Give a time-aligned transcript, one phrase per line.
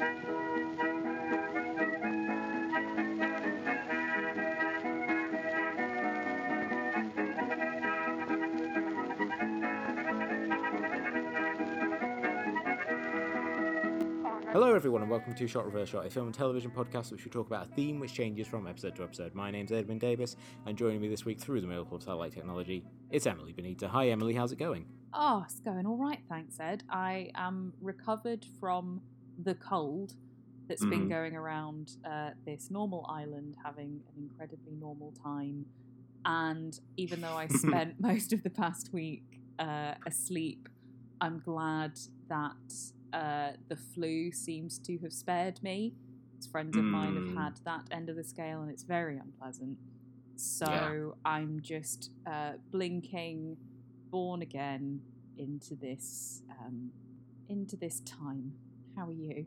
[0.00, 0.06] Hello,
[14.74, 17.46] everyone, and welcome to Shot Reverse Shot, a film and television podcast which we talk
[17.46, 19.34] about a theme which changes from episode to episode.
[19.34, 22.86] My name's Edwin Davis, and joining me this week through the miracle of satellite technology,
[23.10, 23.86] it's Emily Benita.
[23.88, 24.86] Hi, Emily, how's it going?
[25.12, 26.84] Oh, it's going all right, thanks, Ed.
[26.88, 29.02] I am recovered from
[29.42, 30.12] the cold
[30.68, 31.08] that's been Mhm.
[31.08, 35.66] going around uh, this normal island, having an incredibly normal time.
[36.24, 39.24] And even though I spent most of the past week
[39.58, 40.68] uh, asleep,
[41.20, 41.92] I'm glad
[42.28, 42.52] that
[43.12, 45.94] uh, the flu seems to have spared me.
[46.50, 47.36] Friends of mine have Mm.
[47.36, 49.78] had that end of the scale, and it's very unpleasant.
[50.36, 53.58] So I'm just uh, blinking,
[54.10, 55.02] born again
[55.36, 56.92] into this um,
[57.48, 58.54] into this time.
[58.96, 59.46] How are you?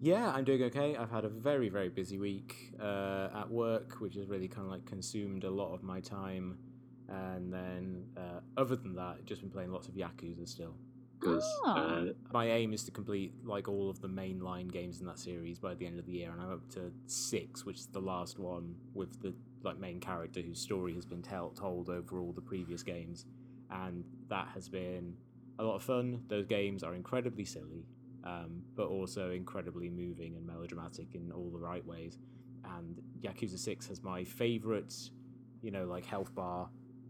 [0.00, 0.96] Yeah, I'm doing okay.
[0.96, 4.72] I've had a very, very busy week uh, at work, which has really kind of
[4.72, 6.58] like consumed a lot of my time.
[7.08, 10.74] And then, uh, other than that, just been playing lots of Yakuza still.
[11.18, 11.76] Because Ah.
[11.76, 15.58] uh, my aim is to complete like all of the mainline games in that series
[15.58, 18.38] by the end of the year, and I'm up to six, which is the last
[18.38, 22.40] one with the like main character whose story has been tell- told over all the
[22.40, 23.26] previous games,
[23.70, 25.14] and that has been
[25.58, 26.22] a lot of fun.
[26.28, 27.84] Those games are incredibly silly,
[28.24, 32.18] um, but also incredibly moving and melodramatic in all the right ways.
[32.64, 34.94] And Yakuza Six has my favorite,
[35.62, 36.68] you know, like health bar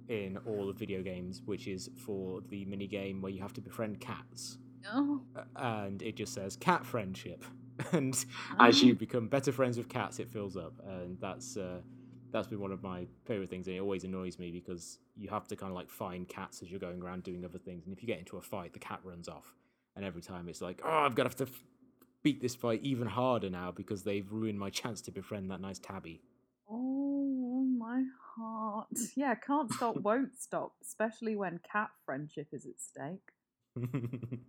[0.09, 3.61] in all of video games, which is for the mini game where you have to
[3.61, 4.59] befriend cats,
[4.93, 5.21] Oh,
[5.57, 7.45] and it just says cat friendship.
[7.93, 8.15] And
[8.59, 11.81] as you become better friends with cats, it fills up, and that's uh,
[12.31, 13.69] that's been one of my favorite things.
[13.69, 16.71] And it always annoys me because you have to kind of like find cats as
[16.71, 19.01] you're going around doing other things, and if you get into a fight, the cat
[19.03, 19.55] runs off,
[20.01, 21.63] and every time it's like, oh, I've got to have to f-
[22.23, 25.79] beat this fight even harder now because they've ruined my chance to befriend that nice
[25.79, 26.23] tabby.
[26.71, 28.03] oh my
[28.35, 28.87] heart!
[29.15, 33.33] Yeah, can't stop, won't stop, especially when cat friendship is at stake.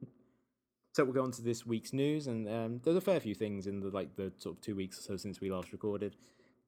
[0.94, 3.68] so we'll go on to this week's news, and um, there's a fair few things
[3.68, 6.16] in the like the sort of two weeks or so since we last recorded.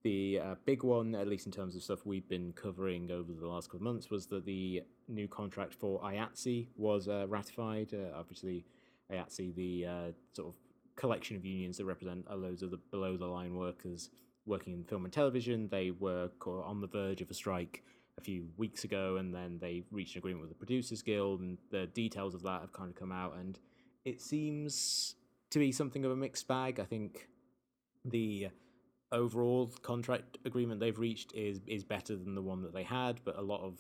[0.04, 3.48] The uh, big one, at least in terms of stuff we've been covering over the
[3.48, 7.94] last couple of months, was that the new contract for IATSE was uh, ratified.
[7.94, 8.66] Uh, obviously,
[9.12, 10.56] IATSE, the uh, sort of
[10.98, 14.10] collection of unions that represent loads of the below the line workers
[14.46, 17.82] working in film and television, they were on the verge of a strike
[18.18, 21.58] a few weeks ago, and then they reached an agreement with the Producers Guild, and
[21.72, 23.58] the details of that have kind of come out, and
[24.06, 25.16] it seems
[25.50, 26.80] to be something of a mixed bag.
[26.80, 27.30] I think
[28.04, 28.50] the
[29.14, 33.38] overall contract agreement they've reached is is better than the one that they had, but
[33.38, 33.80] a lot of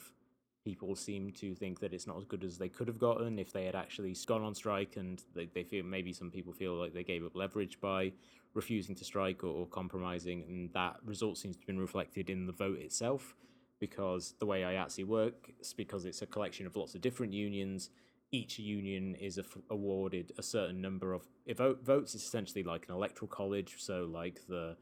[0.63, 3.51] people seem to think that it's not as good as they could have gotten if
[3.51, 6.93] they had actually gone on strike and they, they feel maybe some people feel like
[6.93, 8.11] they gave up leverage by
[8.53, 12.45] refusing to strike or, or compromising and that result seems to have been reflected in
[12.45, 13.35] the vote itself
[13.79, 17.89] because the way IATSE works because it's a collection of lots of different unions.
[18.31, 21.27] Each union is aff- awarded a certain number of
[21.57, 24.77] vote, votes it's essentially like an electoral college so like the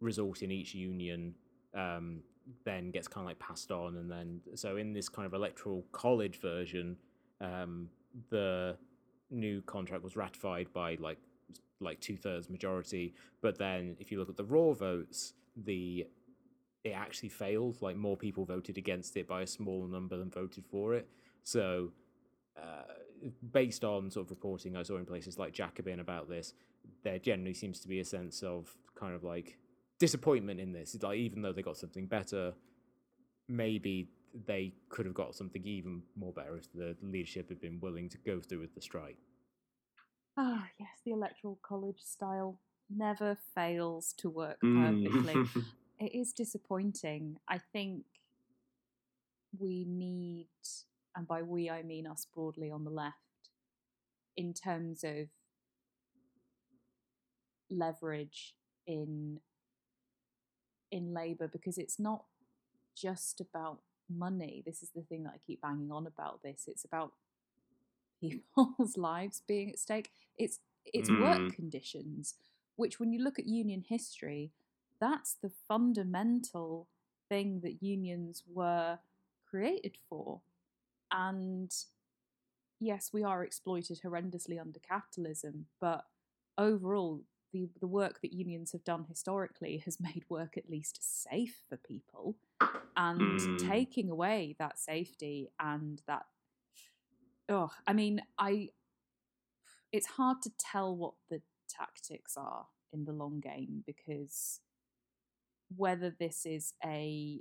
[0.00, 1.34] result in each union
[1.74, 2.20] um,
[2.64, 5.84] then gets kind of like passed on and then so in this kind of electoral
[5.92, 6.96] college version
[7.40, 7.88] um,
[8.30, 8.76] the
[9.30, 11.18] new contract was ratified by like
[11.80, 15.34] like two thirds majority but then if you look at the raw votes
[15.64, 16.06] the
[16.84, 20.64] it actually failed like more people voted against it by a smaller number than voted
[20.66, 21.08] for it.
[21.44, 21.92] So
[22.56, 22.94] uh,
[23.52, 26.54] based on sort of reporting I saw in places like Jacobin about this,
[27.02, 29.58] there generally seems to be a sense of kind of like
[30.00, 30.94] disappointment in this.
[30.94, 32.54] It's like even though they got something better,
[33.48, 34.08] maybe
[34.46, 38.18] they could have got something even more better if the leadership had been willing to
[38.18, 39.18] go through with the strike.
[40.36, 42.58] Ah, yes, the electoral college style
[42.88, 45.34] never fails to work perfectly.
[46.00, 47.36] it is disappointing.
[47.48, 48.04] I think
[49.58, 50.48] we need,
[51.14, 53.16] and by we I mean us broadly on the left,
[54.36, 55.28] in terms of
[57.68, 58.54] leverage
[58.86, 59.40] in
[60.90, 62.24] in Labour, because it's not
[62.96, 64.62] just about money.
[64.66, 66.42] This is the thing that I keep banging on about.
[66.42, 67.12] This it's about
[68.20, 70.10] people's lives being at stake.
[70.36, 71.54] It's it's work Mm.
[71.54, 72.34] conditions,
[72.76, 74.50] which when you look at union history,
[75.00, 76.88] that's the fundamental
[77.28, 78.98] thing that unions were
[79.48, 80.40] created for.
[81.12, 81.72] And
[82.78, 86.06] yes, we are exploited horrendously under capitalism, but
[86.58, 87.22] overall,
[87.52, 91.76] the, the work that unions have done historically has made work at least safe for
[91.76, 92.36] people.
[92.96, 93.68] And Mm.
[93.68, 96.26] taking away that safety and that,
[97.48, 98.70] oh, I mean, I,
[99.92, 104.60] it's hard to tell what the tactics are in the long game because
[105.76, 107.40] whether this is a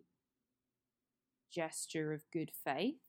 [1.52, 3.02] gesture of good faith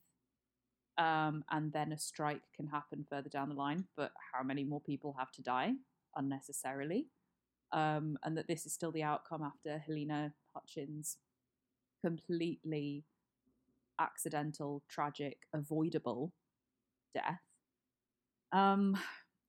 [0.98, 4.80] um, and then a strike can happen further down the line, but how many more
[4.80, 5.72] people have to die
[6.16, 7.08] unnecessarily?
[7.72, 11.18] Um, and that this is still the outcome after Halyna Hutchins'
[12.04, 13.04] completely
[14.00, 16.32] accidental, tragic, avoidable
[17.14, 17.40] death.
[18.52, 18.98] Um,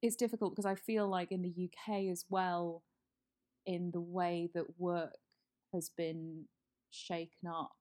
[0.02, 2.84] it's difficult because I feel like in the UK as well,
[3.66, 5.18] in the way that work
[5.74, 6.46] has been
[6.90, 7.76] shaken up,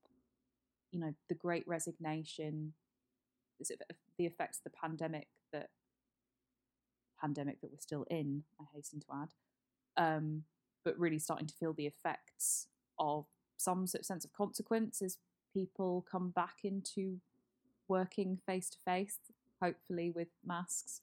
[0.92, 2.74] you know, the great resignation,
[4.18, 5.68] the effects of the pandemic that
[7.20, 9.28] pandemic that we're still in, I hasten to add,
[9.96, 10.44] um,
[10.84, 12.66] but really starting to feel the effects
[12.98, 13.26] of
[13.56, 15.18] some sort of sense of consequence as
[15.52, 17.20] people come back into
[17.88, 19.18] working face to face,
[19.62, 21.02] hopefully with masks.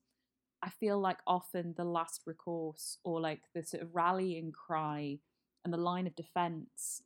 [0.64, 5.20] I feel like often the last recourse or like the sort of rallying cry
[5.64, 7.04] and the line of defense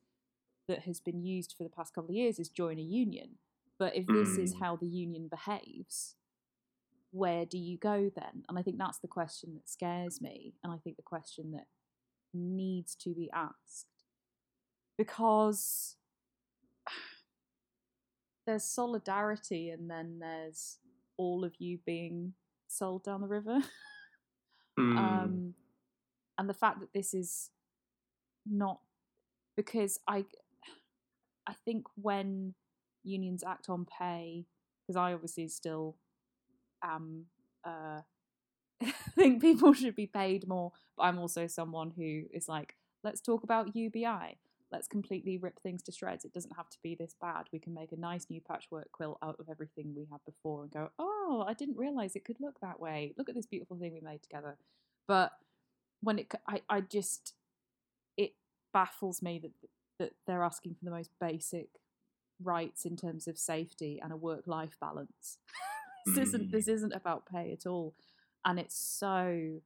[0.67, 3.31] that has been used for the past couple of years is join a union.
[3.77, 4.59] But if this is Mm.
[4.59, 6.15] how the union behaves,
[7.11, 8.43] where do you go then?
[8.49, 10.53] And I think that's the question that scares me.
[10.63, 11.65] And I think the question that
[12.33, 13.87] needs to be asked.
[14.97, 15.97] Because
[18.47, 20.77] there's solidarity and then there's
[21.17, 22.33] all of you being
[22.67, 23.59] sold down the river.
[24.79, 24.97] Mm.
[24.97, 25.53] um,
[26.37, 27.49] and the fact that this is
[28.49, 28.79] not
[29.57, 30.23] because I,
[31.45, 32.53] I think when
[33.03, 34.45] unions act on pay,
[34.81, 35.97] because I obviously still
[36.83, 37.25] am,
[37.65, 38.01] uh,
[39.15, 43.43] think people should be paid more, but I'm also someone who is like, let's talk
[43.43, 44.37] about UBI.
[44.71, 46.23] Let's completely rip things to shreds.
[46.23, 47.47] It doesn't have to be this bad.
[47.51, 50.71] We can make a nice new patchwork quilt out of everything we had before and
[50.71, 53.13] go, oh, I didn't realize it could look that way.
[53.17, 54.57] Look at this beautiful thing we made together.
[55.09, 55.33] But
[55.99, 57.33] when it, I, I just,
[58.15, 58.33] it
[58.73, 59.51] baffles me that
[60.01, 61.67] that they're asking for the most basic
[62.43, 65.37] rights in terms of safety and a work-life balance.
[66.05, 67.93] this isn't this isn't about pay at all,
[68.45, 69.61] and it's so,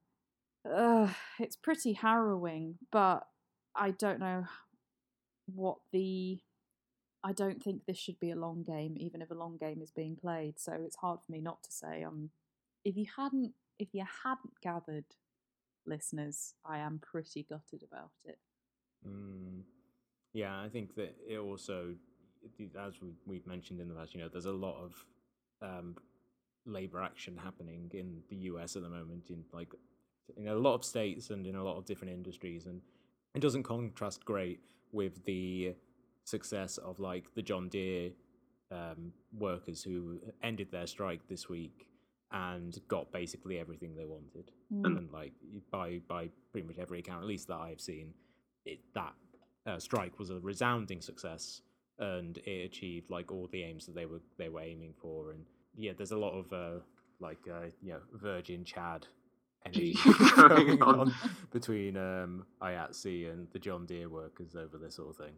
[0.70, 2.78] uh, it's pretty harrowing.
[2.90, 3.26] But
[3.74, 4.44] I don't know
[5.46, 6.40] what the
[7.26, 9.90] I don't think this should be a long game, even if a long game is
[9.90, 10.60] being played.
[10.60, 12.04] So it's hard for me not to say.
[12.04, 12.30] Um,
[12.84, 15.06] if you hadn't, if you hadn't gathered,
[15.86, 18.38] listeners, I am pretty gutted about it.
[19.04, 19.62] Mm.
[20.32, 21.94] Yeah, I think that it also,
[22.78, 25.04] as we, we've mentioned in the past, you know, there's a lot of
[25.62, 25.96] um,
[26.66, 29.72] labor action happening in the US at the moment in like
[30.36, 32.80] in a lot of states and in a lot of different industries, and
[33.34, 34.60] it doesn't contrast great
[34.92, 35.74] with the
[36.24, 38.10] success of like the John Deere
[38.72, 41.86] um, workers who ended their strike this week
[42.32, 44.84] and got basically everything they wanted Mm.
[44.98, 45.32] and like
[45.70, 48.12] by by pretty much every account, at least that I've seen,
[48.64, 49.14] it that
[49.64, 51.60] uh, strike was a resounding success,
[52.00, 55.30] and it achieved like all the aims that they were they were aiming for.
[55.30, 55.44] And
[55.76, 56.80] yeah, there's a lot of uh,
[57.20, 59.06] like uh, you know Virgin Chad
[59.66, 59.96] energy
[60.36, 61.00] Going going on.
[61.00, 61.14] on
[61.50, 65.34] between um, IATSE and the John Deere workers over this sort of thing.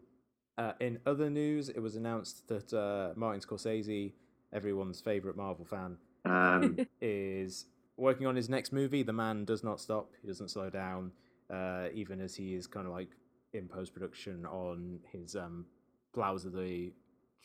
[0.58, 4.12] Uh, in other news, it was announced that uh, Martin Scorsese,
[4.52, 9.02] everyone's favorite Marvel fan, Um, is working on his next movie.
[9.02, 10.10] The man does not stop.
[10.20, 11.12] He doesn't slow down,
[11.48, 13.08] uh, even as he is kind of like
[13.54, 15.64] in post production on his um,
[16.12, 16.92] Flowers of the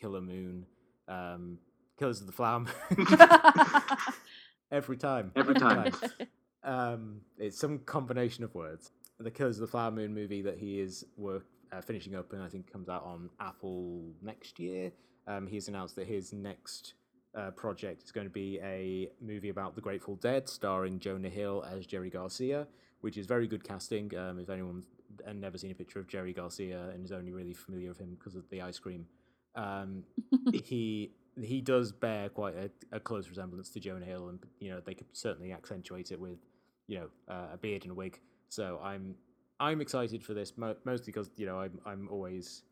[0.01, 0.65] Killer Moon,
[1.07, 1.59] um,
[1.97, 3.07] Killers of the Flower Moon.
[4.71, 5.31] every time.
[5.35, 5.93] Every time.
[6.65, 8.91] Um, it's some combination of words.
[9.19, 12.41] The Killers of the Flower Moon movie that he is work uh, finishing up and
[12.41, 14.91] I think comes out on Apple next year.
[15.27, 16.93] Um, he's announced that his next
[17.35, 21.65] uh, project is going to be a movie about the Grateful Dead, starring Jonah Hill
[21.69, 22.67] as Jerry Garcia,
[23.01, 24.15] which is very good casting.
[24.17, 24.85] Um, if anyone's
[25.33, 28.35] never seen a picture of Jerry Garcia and is only really familiar with him because
[28.35, 29.05] of the ice cream,
[29.55, 30.03] um,
[30.63, 34.81] he he does bear quite a, a close resemblance to Jonah Hill, and you know
[34.85, 36.37] they could certainly accentuate it with
[36.87, 38.19] you know uh, a beard and a wig.
[38.49, 39.15] So I'm
[39.59, 42.63] I'm excited for this mo- mostly because you know I'm I'm always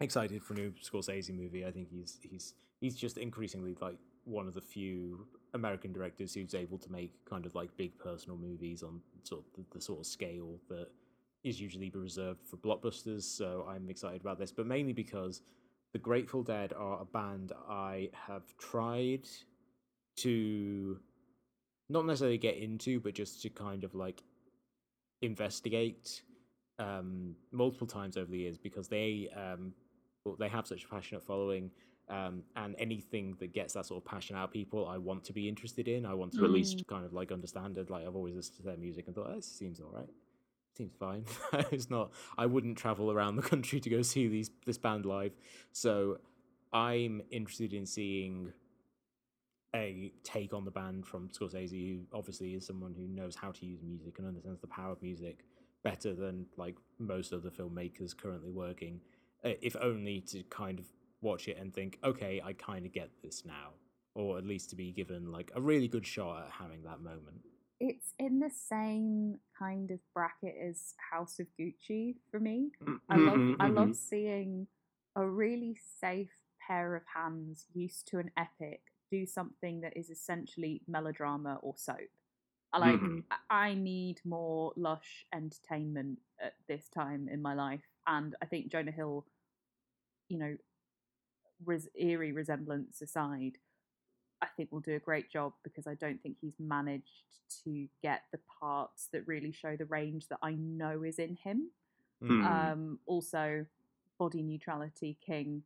[0.00, 1.64] excited for a new Scorsese movie.
[1.64, 6.54] I think he's he's he's just increasingly like one of the few American directors who's
[6.54, 10.00] able to make kind of like big personal movies on sort of the, the sort
[10.00, 10.88] of scale that
[11.44, 13.22] is usually reserved for blockbusters.
[13.22, 15.42] So I'm excited about this, but mainly because
[15.96, 19.26] the Grateful Dead are a band I have tried
[20.18, 21.00] to
[21.88, 24.22] not necessarily get into, but just to kind of like
[25.22, 26.20] investigate
[26.78, 29.72] um, multiple times over the years because they um,
[30.26, 31.70] well, they have such a passionate following
[32.08, 35.32] Um, and anything that gets that sort of passion out of people, I want to
[35.32, 36.04] be interested in.
[36.06, 37.90] I want to at least kind of like understand it.
[37.90, 40.12] Like I've always listened to their music and thought, oh, this seems all right.
[40.76, 41.24] Seems fine.
[41.72, 42.12] it's not.
[42.36, 45.32] I wouldn't travel around the country to go see these this band live.
[45.72, 46.18] So
[46.72, 48.52] I'm interested in seeing
[49.74, 53.66] a take on the band from Scorsese, who obviously is someone who knows how to
[53.66, 55.44] use music and understands the power of music
[55.82, 59.00] better than like most of the filmmakers currently working.
[59.44, 60.86] uh, If only to kind of
[61.20, 63.70] watch it and think, okay, I kind of get this now,
[64.14, 67.40] or at least to be given like a really good shot at having that moment.
[67.80, 72.70] It's in the same kind of bracket as House of Gucci for me.
[72.82, 73.96] Mm, I love mhm, I love mhm.
[73.96, 74.66] seeing
[75.16, 76.32] a really safe
[76.66, 82.10] pair of hands used to an epic do something that is essentially melodrama or soap.
[82.72, 83.24] I like Mhm.
[83.30, 88.68] I- I need more lush entertainment at this time in my life and I think
[88.70, 89.26] Jonah Hill
[90.28, 90.56] you know
[91.64, 93.58] res- eerie resemblance aside
[94.42, 97.24] I think will do a great job because I don't think he's managed
[97.64, 101.70] to get the parts that really show the range that I know is in him.
[102.22, 102.44] Mm.
[102.44, 103.66] Um, also,
[104.18, 105.62] body neutrality king,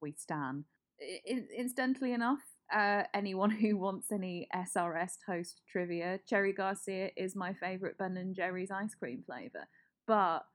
[0.00, 0.64] we stan.
[1.00, 7.52] I- incidentally enough, uh, anyone who wants any SRS toast trivia, Cherry Garcia is my
[7.54, 9.66] favourite Ben and Jerry's ice cream flavour,
[10.06, 10.46] but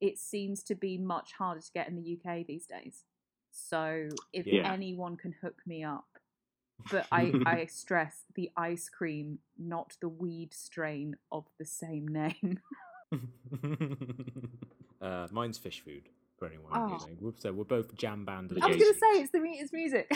[0.00, 3.04] it seems to be much harder to get in the UK these days.
[3.50, 4.70] So if Yeah.
[4.70, 6.17] anyone can hook me up,
[6.90, 12.60] but I, I stress the ice cream, not the weed strain of the same name.
[15.00, 16.08] uh, mine's Phish Food
[16.38, 16.72] for anyone.
[16.74, 16.88] Oh.
[16.88, 17.34] who's listening.
[17.38, 18.50] So we're both jam band.
[18.60, 20.10] I was going to say it's the it's music.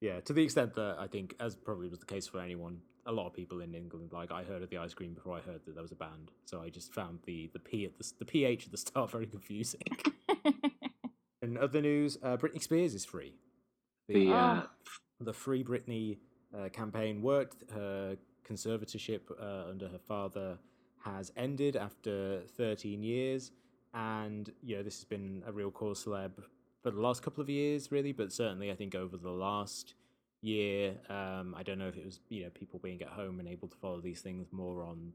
[0.00, 3.12] Yeah, to the extent that I think, as probably was the case for anyone, a
[3.12, 5.64] lot of people in England, like I heard of the ice cream before I heard
[5.64, 8.24] that there was a band, so I just found the the p at the the
[8.24, 9.80] ph at the start very confusing.
[11.42, 13.34] In other news, uh, Britney Spears is free.
[14.08, 14.62] The uh,
[15.20, 16.18] the Free Britney
[16.56, 17.70] uh, campaign worked.
[17.72, 18.16] Her
[18.48, 20.58] conservatorship uh, under her father
[21.04, 23.52] has ended after 13 years,
[23.94, 26.32] and you know this has been a real cause celeb
[26.82, 28.12] for the last couple of years, really.
[28.12, 29.94] But certainly, I think over the last
[30.40, 33.48] year, um, I don't know if it was you know people being at home and
[33.48, 35.12] able to follow these things more on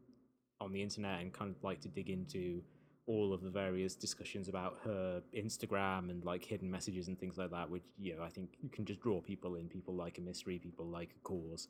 [0.60, 2.62] on the internet and kind of like to dig into
[3.08, 7.52] all of the various discussions about her Instagram and like hidden messages and things like
[7.52, 9.68] that, which you know I think you can just draw people in.
[9.68, 11.68] People like a mystery, people like a cause,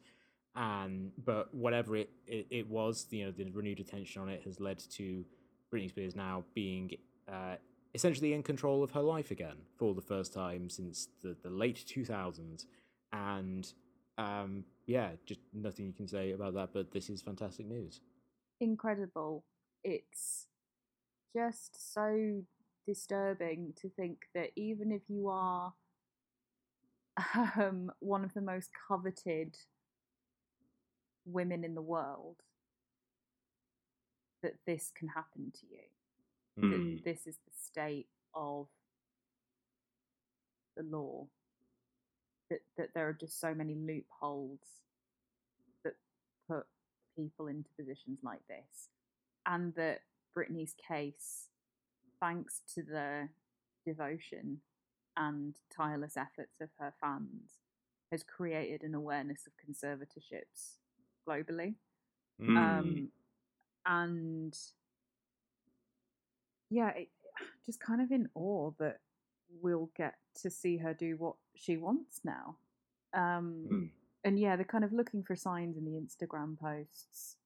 [0.55, 4.59] and but whatever it, it it was, you know, the renewed attention on it has
[4.59, 5.25] led to
[5.73, 6.91] Britney Spears now being
[7.31, 7.55] uh,
[7.93, 11.83] essentially in control of her life again for the first time since the the late
[11.87, 12.65] two thousands,
[13.13, 13.71] and
[14.17, 16.69] um, yeah, just nothing you can say about that.
[16.73, 18.01] But this is fantastic news.
[18.59, 19.43] Incredible.
[19.83, 20.47] It's
[21.33, 22.43] just so
[22.87, 25.73] disturbing to think that even if you are
[27.57, 29.55] um, one of the most coveted
[31.25, 32.37] women in the world,
[34.43, 35.83] that this can happen to you.
[36.71, 38.67] that mm, this is the state of
[40.75, 41.27] the law.
[42.49, 44.59] That that there are just so many loopholes
[45.83, 45.93] that
[46.49, 46.65] put
[47.15, 48.89] people into positions like this,
[49.45, 50.01] and that
[50.37, 51.49] Britney's case,
[52.19, 53.29] thanks to the
[53.85, 54.59] devotion
[55.17, 57.59] and tireless efforts of her fans,
[58.11, 60.77] has created an awareness of conservatorships
[61.27, 61.75] globally
[62.41, 62.57] mm.
[62.57, 63.09] um,
[63.85, 64.57] and
[66.69, 67.09] yeah, it,
[67.65, 68.99] just kind of in awe that
[69.61, 72.57] we'll get to see her do what she wants now.
[73.13, 73.89] Um, Mm.
[74.23, 77.37] And yeah, they're kind of looking for signs in the Instagram posts.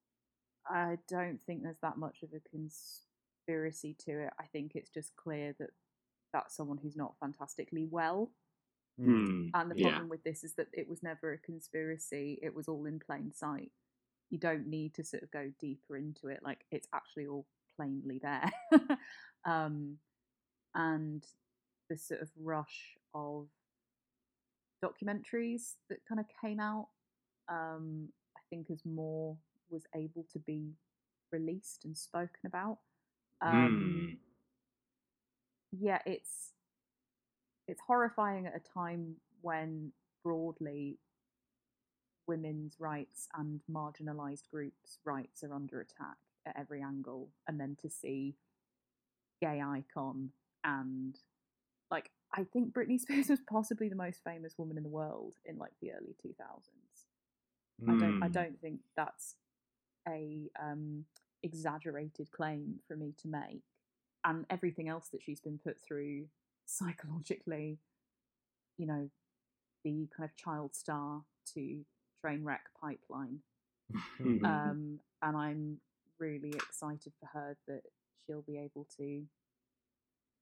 [0.68, 4.34] I don't think there's that much of a conspiracy to it.
[4.40, 5.70] I think it's just clear that
[6.34, 8.32] that's someone who's not fantastically well.
[9.00, 9.52] Mm.
[9.54, 9.92] And the Yeah.
[9.92, 13.32] problem with this is that it was never a conspiracy, it was all in plain
[13.32, 13.72] sight.
[14.30, 17.46] You don't need to sort of go deeper into it, like it's actually all
[17.76, 18.52] plainly there.
[19.46, 20.00] um,
[20.74, 21.26] and
[21.90, 23.48] the sort of rush of
[24.84, 26.88] documentaries that kind of came out,
[27.50, 29.38] um, I think as more
[29.70, 30.74] was able to be
[31.32, 32.80] released and spoken about.
[33.42, 34.18] Um, Mm.
[35.72, 36.54] yeah, it's
[37.68, 39.92] it's horrifying at a time when
[40.24, 41.00] broadly
[42.28, 46.18] women's rights and marginalized groups' rights are under attack
[46.48, 48.36] at every angle, and then to see
[49.42, 50.30] gay icon
[50.64, 51.20] and
[51.92, 55.58] like I think Britney Spears was possibly the most famous woman in the world in
[55.58, 57.08] like the early two thousands.
[57.88, 58.34] I don't I Mm.
[58.34, 59.36] don't think that's
[60.08, 61.06] a um,
[61.44, 63.64] exaggerated claim for me to make.
[64.24, 66.26] And everything else that she's been put through
[66.66, 67.80] psychologically
[68.78, 69.10] you know,
[69.84, 71.22] the kind of child star
[71.54, 71.82] to
[72.22, 73.40] train wreck pipeline.
[74.44, 75.78] Um, and I'm
[76.20, 77.82] really excited for her that
[78.26, 79.24] she'll be able to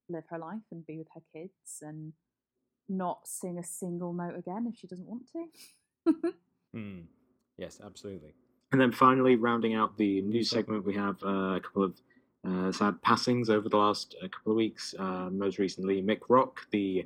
[0.10, 2.14] live her life and be with her kids and
[2.88, 6.34] not sing a single note again if she doesn't want to.
[6.74, 7.02] Hmm.
[7.58, 8.34] Yes, absolutely.
[8.74, 12.02] And then finally, rounding out the news segment, we have uh, a couple of
[12.46, 14.96] uh, sad passings over the last uh, couple of weeks.
[14.98, 17.06] Uh, most recently, Mick Rock, the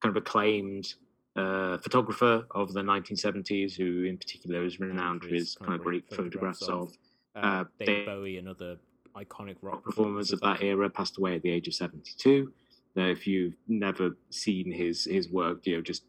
[0.00, 0.94] kind of acclaimed
[1.34, 6.08] uh, photographer of the 1970s, who in particular is renowned for his kind of great
[6.14, 6.92] photographs of
[7.34, 8.76] uh, David Bowie and other
[9.16, 12.52] iconic rock performers of that era, passed away at the age of 72.
[12.94, 16.04] Now, if you've never seen his his work, you know, just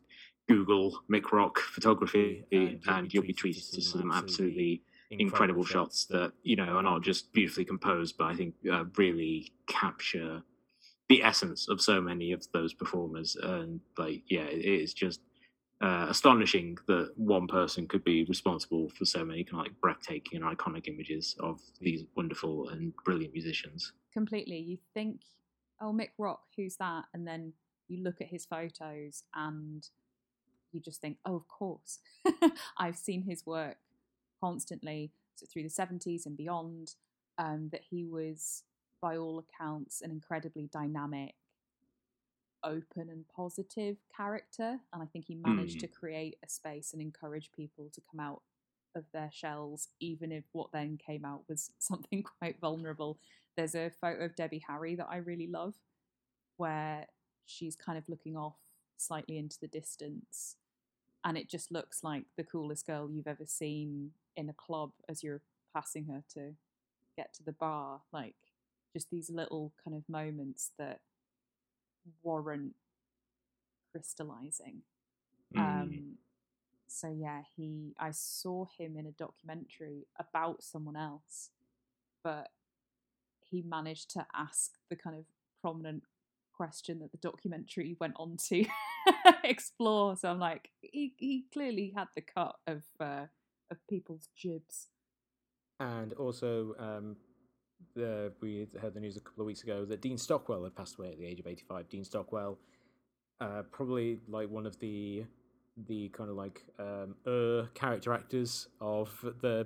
[0.48, 6.06] Google Mick Rock photography, And and, you'll be treated to some absolutely absolutely incredible shots
[6.06, 10.41] that you know are not just beautifully composed, but I think uh, really capture
[11.10, 13.36] the essence of so many of those performers.
[13.41, 15.20] And like, yeah, it is just
[15.82, 20.41] uh, astonishing that one person could be responsible for so many kind of like breathtaking
[20.41, 23.91] and iconic images of these wonderful and brilliant musicians.
[24.13, 24.58] Completely.
[24.58, 25.22] You think,
[25.82, 27.06] oh, Mick Rock, who's that?
[27.13, 27.53] And then
[27.89, 29.86] you look at his photos and
[30.72, 32.00] you just think, oh, of course.
[32.77, 33.77] I've seen his work
[34.42, 36.96] constantly so through the 70s and beyond.
[37.38, 38.64] Um, that he was,
[39.02, 41.34] by all accounts, an incredibly dynamic,
[42.64, 44.80] open, and positive character.
[44.94, 45.80] And I think he managed Mm.
[45.82, 48.44] to create a space and encourage people to come out
[48.94, 53.18] of their shells, even if what then came out was something quite vulnerable.
[53.56, 55.76] There's a photo of Debbie Harry that I really love,
[56.58, 57.08] where
[57.46, 58.58] she's kind of looking off
[58.98, 60.58] slightly into the distance,
[61.24, 65.24] and it just looks like the coolest girl you've ever seen in a club as
[65.24, 65.42] you're
[65.74, 66.54] passing her to
[67.16, 68.01] get to the bar.
[68.12, 68.36] Like,
[68.94, 71.00] just these little kind of moments that
[72.24, 72.74] warrant
[73.92, 74.82] crystallizing.
[75.56, 75.60] Mm.
[75.60, 76.18] Um,
[76.88, 81.50] so yeah, he I saw him in a documentary about someone else,
[82.24, 82.50] but
[83.50, 85.25] he managed to ask the kind of
[85.62, 86.03] prominent
[86.62, 88.64] question that the documentary went on to
[89.44, 90.16] explore.
[90.16, 93.26] So I'm like, he he clearly had the cut of uh,
[93.72, 94.90] of people's jibs.
[95.80, 97.16] And also, um,
[97.96, 101.00] the, we heard the news a couple of weeks ago that Dean Stockwell had passed
[101.00, 101.90] away at the age of 85.
[101.90, 102.60] Dean Stockwell,
[103.40, 105.26] uh, probably like one of the
[105.88, 109.10] the kind of like um, uh, character actors of
[109.42, 109.66] the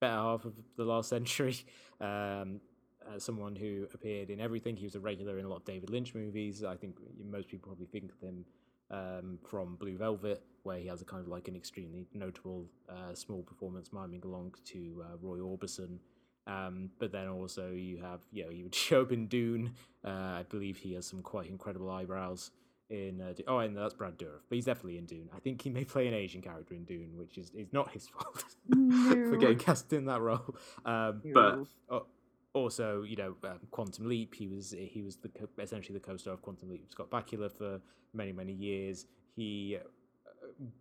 [0.00, 1.56] better half of the last century.
[2.00, 2.60] Um,
[3.08, 4.76] uh, someone who appeared in everything.
[4.76, 6.64] He was a regular in a lot of David Lynch movies.
[6.64, 8.44] I think most people probably think of him
[8.90, 13.14] um, from Blue Velvet, where he has a kind of like an extremely notable uh,
[13.14, 15.98] small performance miming along to uh, Roy Orbison.
[16.46, 19.72] Um, but then also you have, you know, he would show up in Dune.
[20.04, 22.50] Uh, I believe he has some quite incredible eyebrows
[22.88, 23.20] in.
[23.20, 25.28] Uh, oh, and that's Brad Dourif, but he's definitely in Dune.
[25.36, 28.08] I think he may play an Asian character in Dune, which is, is not his
[28.08, 30.54] fault for getting cast in that role.
[30.86, 31.58] Um, but
[31.90, 32.06] No.
[32.54, 34.34] Also, you know, um, Quantum Leap.
[34.34, 36.90] He was he was the essentially the co-star of Quantum Leap.
[36.90, 37.80] Scott Bakula for
[38.14, 39.06] many many years.
[39.36, 39.78] He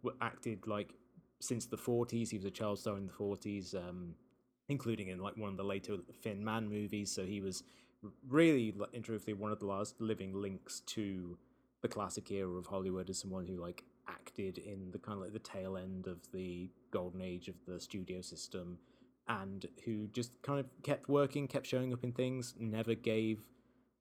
[0.05, 0.93] uh, acted like
[1.39, 2.29] since the forties.
[2.29, 4.15] He was a child star in the forties, um,
[4.69, 7.11] including in like one of the later Thin Man movies.
[7.11, 7.63] So he was
[8.27, 11.37] really, in truthfully, one of the last living links to
[11.81, 15.33] the classic era of Hollywood as someone who like acted in the kind of like
[15.33, 18.77] the tail end of the golden age of the studio system
[19.27, 23.41] and who just kind of kept working, kept showing up in things, never gave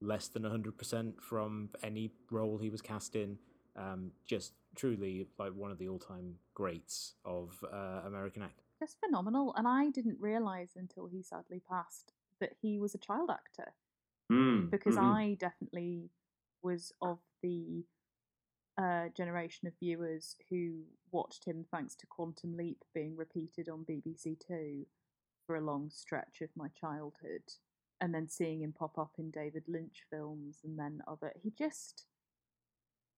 [0.00, 3.38] less than 100% from any role he was cast in.
[3.76, 8.64] Um, just truly like one of the all time greats of uh, American acting.
[8.80, 9.54] Just phenomenal.
[9.56, 13.72] And I didn't realise until he sadly passed that he was a child actor.
[14.30, 15.02] Mm, because mhm.
[15.02, 16.10] I definitely
[16.62, 17.84] was of the
[18.76, 24.36] uh, generation of viewers who watched him thanks to Quantum Leap being repeated on BBC
[24.46, 24.86] Two
[25.46, 27.42] for a long stretch of my childhood,
[28.00, 31.32] and then seeing him pop up in David Lynch films and then other.
[31.42, 32.06] He just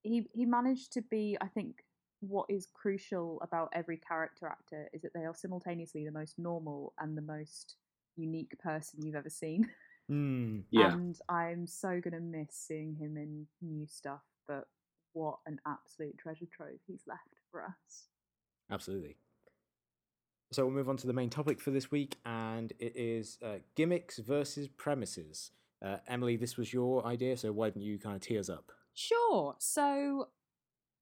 [0.03, 1.85] he he managed to be, I think.
[2.21, 6.93] What is crucial about every character actor is that they are simultaneously the most normal
[6.99, 7.77] and the most
[8.17, 9.69] unique person you've ever seen.
[10.11, 10.65] Mm.
[10.71, 10.95] yeah.
[10.95, 14.65] And I'm so gonna miss seeing him in new stuff, but
[15.13, 18.09] what an absolute treasure trove he's left for us.
[18.71, 19.17] Absolutely.
[20.51, 23.57] So we'll move on to the main topic for this week, and it is uh,
[23.77, 25.51] gimmicks versus premises.
[25.85, 28.73] Uh, Emily, this was your idea, so why don't you kind of tee us up?
[28.95, 29.55] Sure.
[29.59, 30.29] So,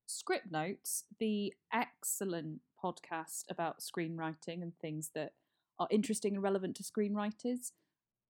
[0.08, 5.32] Scriptnotes, the excellent podcast about screenwriting and things that
[5.78, 7.70] are interesting and relevant to screenwriters,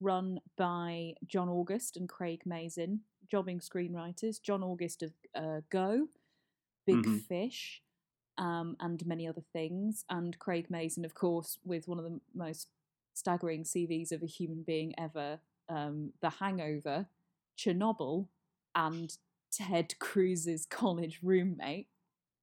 [0.01, 3.01] run by John August and Craig Mazin,
[3.31, 4.41] jobbing screenwriters.
[4.43, 6.09] John August of uh, Go,
[6.87, 7.23] Big Mhm.
[7.23, 7.83] Fish,
[8.39, 10.05] um, and many other things.
[10.11, 12.69] And Craig Mazin, of course, with one of the most
[13.15, 17.07] staggering CVs of a human being ever, um, The Hangover,
[17.59, 18.29] Chernobyl,
[18.75, 19.17] and
[19.53, 21.89] Ted Cruz's college roommate.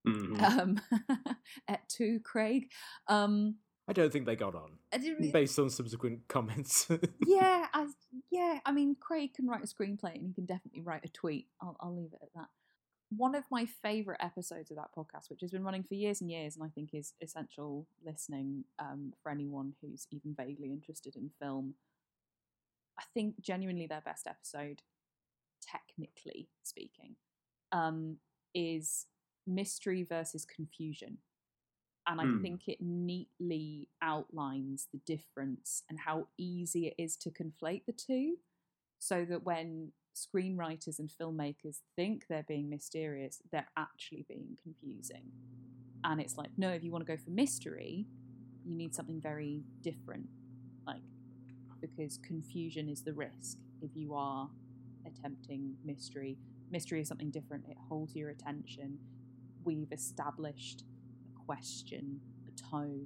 [0.07, 0.41] Mhm.
[0.41, 0.81] Um,
[1.67, 2.69] et tu, Craig.
[3.07, 3.55] Um,
[3.87, 4.77] I don't think they got on,
[5.31, 6.87] based on subsequent comments.
[7.25, 7.87] yeah, I,
[8.31, 8.59] yeah.
[8.65, 11.47] I mean, Craig can write a screenplay and he can definitely write a tweet.
[11.61, 12.47] I'll, I'll leave it at that.
[13.17, 16.31] One of my favourite episodes of that podcast, which has been running for years and
[16.31, 21.29] years, and I think is essential listening um, for anyone who's even vaguely interested in
[21.39, 21.75] film.
[22.99, 24.81] I think genuinely their best episode,
[25.61, 27.15] technically speaking,
[27.71, 28.17] um,
[28.53, 29.07] is
[29.47, 31.19] mystery versus confusion.
[32.07, 32.41] And I Hmm.
[32.41, 38.35] think it neatly outlines the difference and how easy it is to conflate the two.
[38.99, 45.31] So that when screenwriters and filmmakers think they're being mysterious, they're actually being confusing.
[46.03, 48.05] And it's like, no, if you want to go for mystery,
[48.65, 50.27] you need something very different.
[50.85, 51.01] Like,
[51.81, 54.49] because confusion is the risk if you are
[55.05, 56.37] attempting mystery.
[56.71, 58.97] Mystery is something different, it holds your attention.
[59.63, 60.83] We've established
[61.35, 63.05] a question, a tone,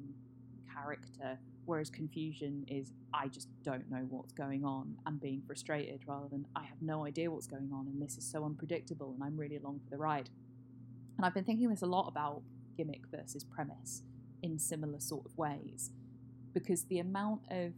[0.74, 6.30] character, whereas confusion is I just don't know what's going on and being frustrated rather
[6.30, 9.38] than I have no idea what's going on and this is so unpredictable and I'm
[9.38, 10.30] really along for the ride.
[11.18, 12.42] And I've been thinking this a lot about
[12.78, 14.04] gimmick versus premise
[14.42, 15.92] in similar sort of ways
[16.54, 17.74] because the amount of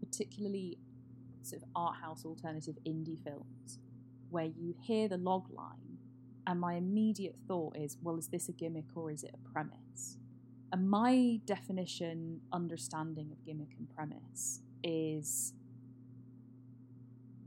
[0.00, 0.78] particularly
[1.42, 3.78] sort of art house alternative indie films
[4.30, 5.98] where you hear the log line
[6.46, 10.16] and my immediate thought is well is this a gimmick or is it a premise
[10.72, 15.54] and my definition understanding of gimmick and premise is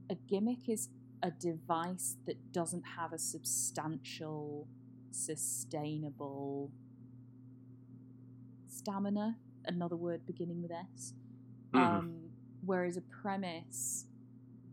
[0.09, 0.89] a gimmick is
[1.23, 4.67] a device that doesn't have a substantial
[5.11, 6.71] sustainable
[8.67, 11.13] stamina another word beginning with s
[11.73, 11.81] Mhm.
[11.81, 14.07] um, whereas a premise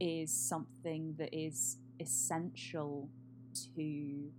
[0.01, 3.11] is something that is essential
[3.55, 4.33] to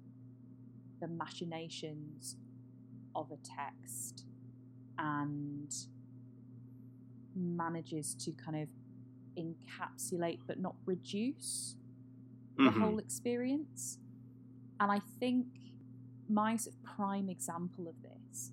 [1.00, 2.38] the machinations
[3.16, 4.26] of a text
[4.98, 5.74] and
[7.36, 8.70] manages to kind of
[9.38, 11.76] encapsulate but not reduce
[12.58, 12.80] the Mhm.
[12.82, 13.98] whole experience.
[14.80, 15.48] And I think
[16.30, 18.52] my sort of prime example of this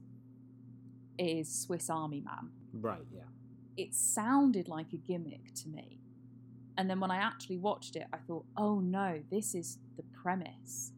[1.19, 3.29] is Swiss Army Man right, yeah.
[3.77, 6.01] it sounded like a gimmick to me.
[6.79, 10.93] And then when I actually watched it, I thought, oh no, this is the premise.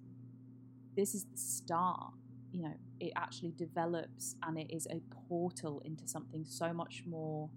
[0.95, 2.15] This is the start.
[2.53, 7.51] You know, it actually develops and it is a portal into something so much more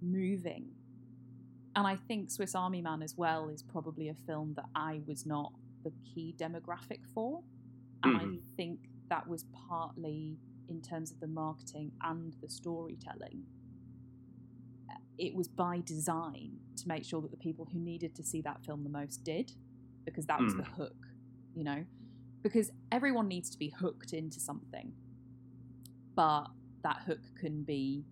[0.00, 0.66] moving.
[1.74, 5.24] And I think Swiss Army Man as well is probably a film that I was
[5.26, 5.52] not
[5.84, 7.40] the key demographic for.
[8.02, 8.42] And I Mhm.
[8.56, 13.46] think that was partly in terms of the marketing and the storytelling
[15.18, 18.64] it was by design to make sure that the people who needed to see that
[18.64, 19.50] film the most did,
[20.04, 20.76] because that was the Mm.
[20.76, 21.08] hook,
[21.54, 21.84] you know?
[22.48, 24.92] Because everyone needs to be hooked into something,
[26.14, 26.46] but
[26.82, 28.04] that hook can be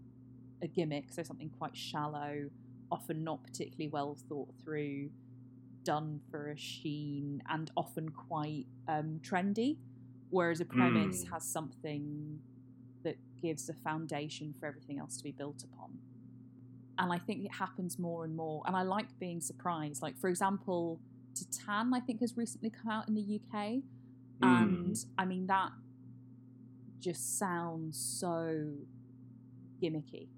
[0.63, 2.51] a gimmick, so something quite shallow,
[2.93, 5.09] often not particularly well thought through,
[5.85, 9.79] done for a sheen, and often quite um, trendy.
[10.29, 11.31] Whereas a premise Mm.
[11.33, 12.41] has something
[13.05, 15.99] that gives a foundation for everything else to be built upon
[16.99, 18.63] and I think it happens more and more.
[18.67, 20.03] And I like being surprised.
[20.03, 20.99] Like, for example,
[21.35, 23.83] Titane, I think, has recently come out in the UK.
[24.43, 25.07] And Mm.
[25.19, 25.71] I mean, that
[27.01, 28.73] just sounds so
[29.83, 30.29] gimmicky.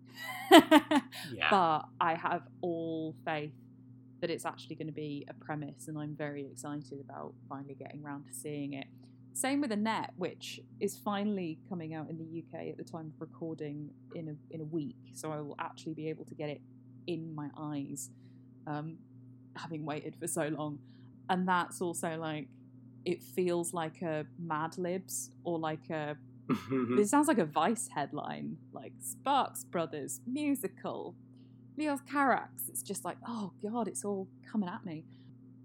[1.33, 1.49] Yeah.
[1.51, 3.53] But I have all faith
[4.21, 8.05] that it's actually going to be a premise, and I'm very excited about finally getting
[8.05, 8.87] around to seeing it.
[9.35, 13.21] Same with Annette, which is finally coming out in the UK at the time of
[13.21, 16.61] recording in a in a week, so I will actually be able to get it
[17.07, 18.11] in my eyes,
[18.67, 18.97] um,
[19.55, 20.79] having waited for so long.
[21.31, 22.49] And that's also like
[23.09, 26.15] it feels like a Mad Libs or like a
[26.71, 31.15] it sounds like a Vice headline, like Sparks Brothers musical,
[31.79, 32.69] Leos Carax.
[32.69, 35.05] It's just like, oh god, it's all coming at me.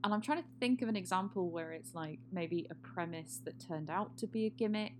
[0.06, 3.60] And I'm trying to think of an example where it's like maybe a premise that
[3.60, 4.94] turned out to be a gimmick.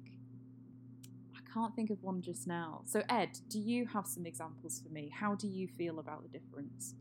[1.36, 2.82] I can't think of one just now.
[2.86, 5.14] So Ed, do you have some examples for me?
[5.14, 6.96] How do you feel about the difference?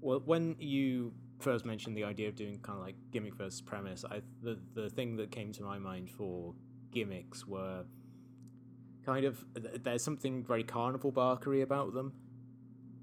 [0.00, 4.04] Well, when you first mentioned the idea of doing kind of like gimmick versus premise,
[4.10, 6.54] I the the thing that came to my mind for
[6.92, 7.84] gimmicks were
[9.04, 9.44] kind of
[9.82, 12.12] there's something very carnival barkery about them,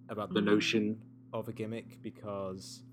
[0.09, 1.01] about the notion
[1.33, 2.83] of a gimmick because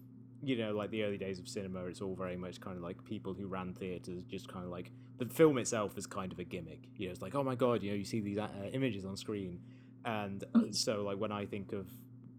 [0.43, 3.03] you know, like the early days of cinema, it's all very much kind of like
[3.05, 6.45] people who ran theaters, just kind of like the film itself is kind of a
[6.45, 6.85] gimmick.
[6.97, 9.17] You know, it's like, oh my god, you know, you see these uh, images on
[9.17, 9.61] screen,
[10.05, 11.89] and so like when I think of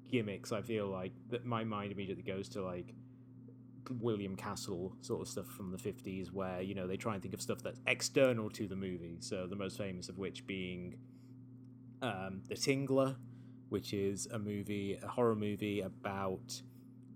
[0.09, 2.93] gimmicks, I feel like that my mind immediately goes to like
[3.89, 7.33] William Castle sort of stuff from the 50s where you know they try and think
[7.33, 9.17] of stuff that's external to the movie.
[9.19, 10.97] So the most famous of which being
[12.01, 13.15] um, The Tingler
[13.69, 16.61] which is a movie a horror movie about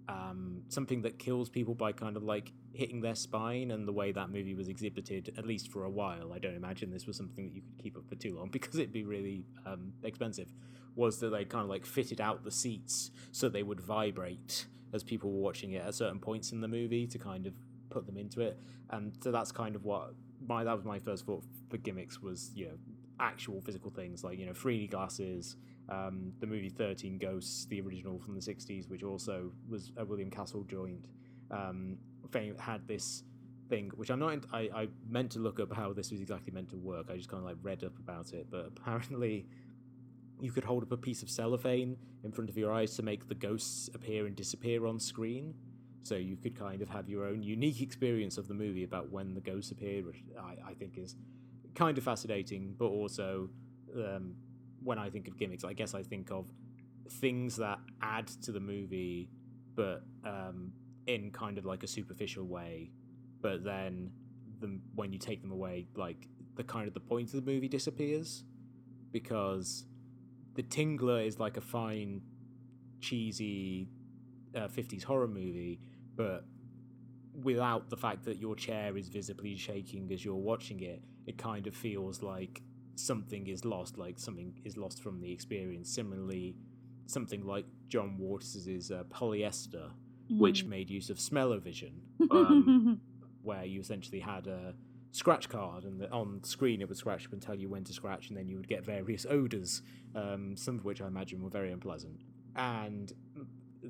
[0.07, 4.11] um, something that kills people by kind of like hitting their spine and the way
[4.11, 7.45] that movie was exhibited at least for a while I don't imagine this was something
[7.45, 10.47] that you could keep up for too long because it'd be really um, expensive
[10.95, 15.03] was that they kind of like fitted out the seats so they would vibrate as
[15.03, 17.53] people were watching it at certain points in the movie to kind of
[17.89, 18.59] put them into it.
[18.91, 20.13] And so that's kind of what
[20.45, 22.73] my that was my first thought for gimmicks was you know
[23.19, 25.57] actual physical things like you know 3D glasses.
[25.89, 30.29] Um, the movie Thirteen Ghosts, the original from the '60s, which also was a William
[30.29, 31.05] Castle joint,
[31.51, 31.97] um,
[32.59, 33.23] had this
[33.69, 34.45] thing which I'm not.
[34.51, 37.07] I, I meant to look up how this was exactly meant to work.
[37.09, 39.45] I just kind of like read up about it, but apparently
[40.41, 43.27] you could hold up a piece of cellophane in front of your eyes to make
[43.27, 45.53] the ghosts appear and disappear on screen.
[46.03, 49.33] So you could kind of have your own unique experience of the movie about when
[49.33, 51.15] the ghosts appeared, which I, I think is
[51.75, 53.49] kind of fascinating, but also
[53.95, 54.35] um,
[54.83, 56.45] when I think of gimmicks, I guess I think of
[57.09, 59.29] things that add to the movie,
[59.75, 60.73] but um,
[61.07, 62.91] in kind of like a superficial way.
[63.41, 64.11] But then
[64.59, 67.67] the, when you take them away, like the kind of the point of the movie
[67.67, 68.43] disappears
[69.11, 69.85] because
[70.55, 72.21] the Tingler is like a fine,
[73.01, 73.89] cheesy
[74.55, 75.79] uh, 50s horror movie,
[76.15, 76.45] but
[77.41, 81.67] without the fact that your chair is visibly shaking as you're watching it, it kind
[81.67, 82.61] of feels like
[82.95, 85.89] something is lost, like something is lost from the experience.
[85.89, 86.55] Similarly,
[87.07, 89.91] something like John Waters' uh, Polyester,
[90.31, 90.39] mm.
[90.39, 93.01] which made use of smell-o-vision, um,
[93.41, 94.73] where you essentially had a
[95.11, 97.93] scratch card, and the, on screen it would scratch up and tell you when to
[97.93, 99.81] scratch, and then you would get various odors,
[100.15, 102.21] um, some of which I imagine were very unpleasant.
[102.55, 103.11] And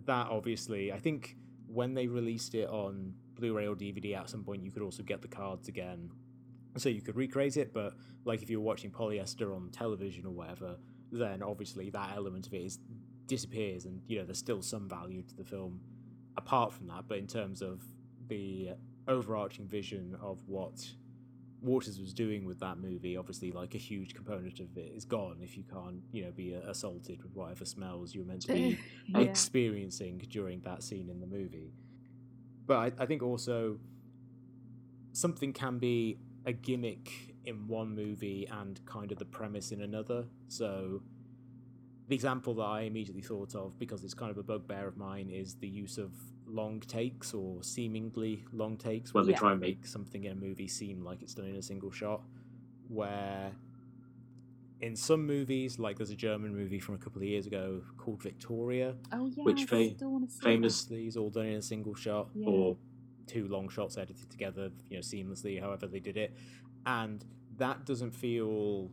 [0.05, 4.63] that obviously, I think when they released it on Blu-ray or DVD at some point,
[4.63, 6.09] you could also get the cards again,
[6.77, 7.73] so you could recreate it.
[7.73, 7.93] But
[8.25, 10.77] like if you were watching polyester on television or whatever,
[11.11, 12.79] then obviously that element of it is
[13.27, 15.79] disappears, and you know there's still some value to the film
[16.37, 17.05] apart from that.
[17.07, 17.83] But in terms of
[18.27, 18.71] the
[19.07, 20.91] overarching vision of what
[21.61, 25.37] Waters was doing with that movie, obviously, like a huge component of it is gone
[25.41, 29.19] if you can't, you know, be assaulted with whatever smells you're meant to be yeah.
[29.19, 31.71] experiencing during that scene in the movie.
[32.65, 33.77] But I, I think also
[35.13, 40.25] something can be a gimmick in one movie and kind of the premise in another.
[40.47, 41.01] So
[42.13, 45.31] the example that I immediately thought of, because it's kind of a bugbear of mine,
[45.31, 46.11] is the use of
[46.45, 49.39] long takes or seemingly long takes where they yeah.
[49.39, 52.21] try and make something in a movie seem like it's done in a single shot.
[52.87, 53.51] Where
[54.79, 58.21] in some movies, like there's a German movie from a couple of years ago called
[58.21, 59.89] Victoria, oh yeah, which fa-
[60.43, 62.45] famously is all done in a single shot yeah.
[62.45, 62.77] or
[63.25, 66.37] two long shots edited together, you know, seamlessly, however they did it,
[66.85, 67.25] and
[67.57, 68.91] that doesn't feel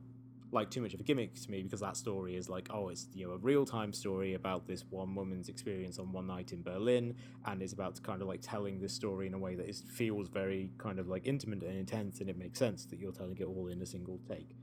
[0.52, 3.06] like too much of a gimmick to me because that story is like oh it's
[3.14, 6.62] you know a real time story about this one woman's experience on one night in
[6.62, 7.14] Berlin
[7.46, 9.82] and is about to kind of like telling this story in a way that is
[9.82, 13.36] feels very kind of like intimate and intense and it makes sense that you're telling
[13.38, 14.56] it all in a single take.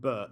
[0.00, 0.30] But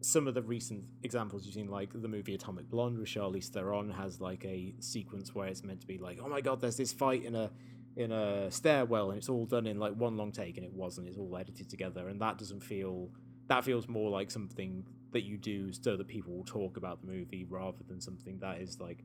[0.00, 3.90] some of the recent examples you've seen like the movie Atomic Blonde with Charlize Theron
[3.90, 6.92] has like a sequence where it's meant to be like oh my god there's this
[6.92, 7.50] fight in a
[7.96, 11.06] in a stairwell and it's all done in like one long take and it wasn't.
[11.06, 13.08] It's all edited together and that doesn't feel
[13.48, 17.06] that feels more like something that you do so that people will talk about the
[17.06, 19.04] movie rather than something that is like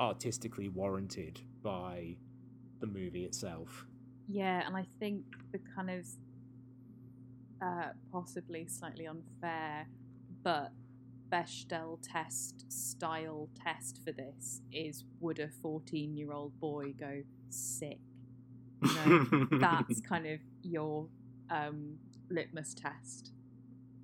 [0.00, 2.16] artistically warranted by
[2.80, 3.86] the movie itself.
[4.28, 6.06] Yeah, and I think the kind of
[7.62, 9.86] uh, possibly slightly unfair,
[10.42, 10.72] but
[11.32, 17.98] Bechdel test style test for this is would a 14 year old boy go sick?
[18.82, 21.06] You know, that's kind of your
[21.48, 21.96] um,
[22.28, 23.31] litmus test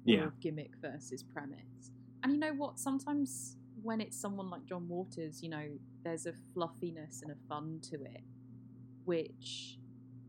[0.09, 0.27] yeah.
[0.41, 1.93] gimmick versus premise.
[2.23, 2.79] And you know what?
[2.79, 5.69] Sometimes when it's someone like John Waters, you know,
[6.05, 8.23] there's a fluffiness and a fun to it,
[9.05, 9.79] which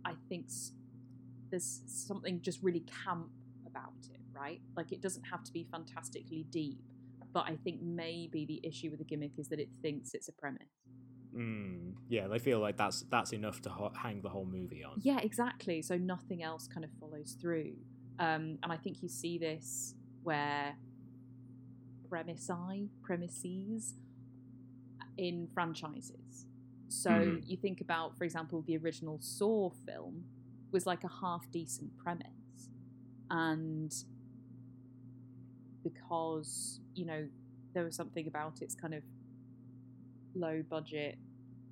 [0.06, 0.48] I think
[1.50, 3.30] there's something just really camp
[3.66, 4.62] about it, right?
[4.76, 6.80] Like it doesn't have to be fantastically deep,
[7.34, 10.34] but I think maybe the issue with the gimmick is that it thinks it's a
[10.34, 10.68] premise.
[11.36, 14.94] Mm, yeah, they feel like that's that's enough to ho- hang the whole movie on.
[15.02, 15.82] Yeah, exactly.
[15.82, 17.74] So nothing else kind of follows through.
[18.20, 20.78] Um, and I think you see this where
[22.10, 23.96] premisi, premises
[25.18, 26.46] in franchises.
[26.88, 27.44] So Mhm.
[27.48, 30.26] you think about, for example, the original Saw film
[30.72, 32.70] was like a half decent premise.
[33.30, 33.94] And
[35.84, 37.28] because, you know,
[37.74, 39.04] there was something about its kind of
[40.36, 41.18] low budget,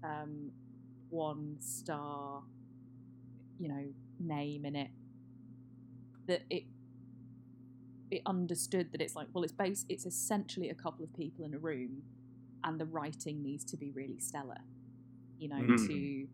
[0.04, 0.52] um,
[1.10, 2.44] one star,
[3.58, 3.86] you know,
[4.20, 4.90] name in it,
[6.28, 6.64] that it
[8.10, 11.54] it understood that it's like, well, it's based, it's essentially a couple of people in
[11.54, 12.04] a room,
[12.64, 14.62] and the writing needs to be really stellar,
[15.38, 15.88] you know, Mhm.
[15.88, 16.28] to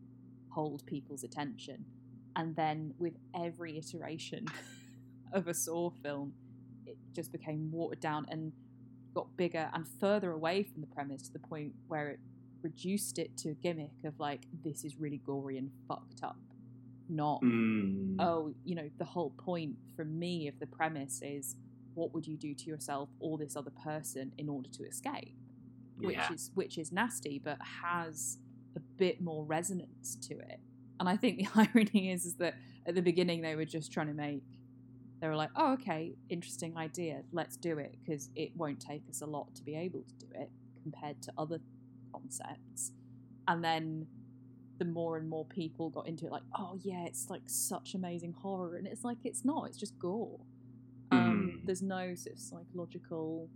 [0.49, 1.83] hold people's attention.
[2.35, 4.45] And then with every iteration
[5.33, 6.35] of a Saw film,
[6.85, 8.53] it just became watered down and
[9.15, 12.19] got bigger and further away from the premise to the point where it
[12.61, 16.37] reduced it to a gimmick of like, this is really gory and fucked up.
[17.09, 18.15] Not Mm.
[18.19, 21.55] oh, you know, the whole point for me of the premise is
[21.95, 25.35] what would you do to yourself or this other person in order to escape?
[25.97, 26.33] Which Yeah.
[26.33, 28.37] is which is nasty, but has
[28.75, 30.59] a bit more resonance to it.
[30.99, 32.55] And I think the irony is is that
[32.87, 34.43] at the beginning they were just trying to make
[35.21, 39.21] they were like, oh, okay, interesting idea, let's do it because it won't take us
[39.21, 40.51] a lot to be able to do it
[40.83, 41.59] compared to other
[42.13, 42.91] concepts.
[43.47, 44.07] And then
[44.79, 48.33] the more and more people got into it, like, oh yeah, it's like such amazing
[48.33, 50.39] horror, and it's like it's not, it's just gore.
[51.11, 51.65] Um, Mm.
[51.65, 53.49] There's no sort of psychological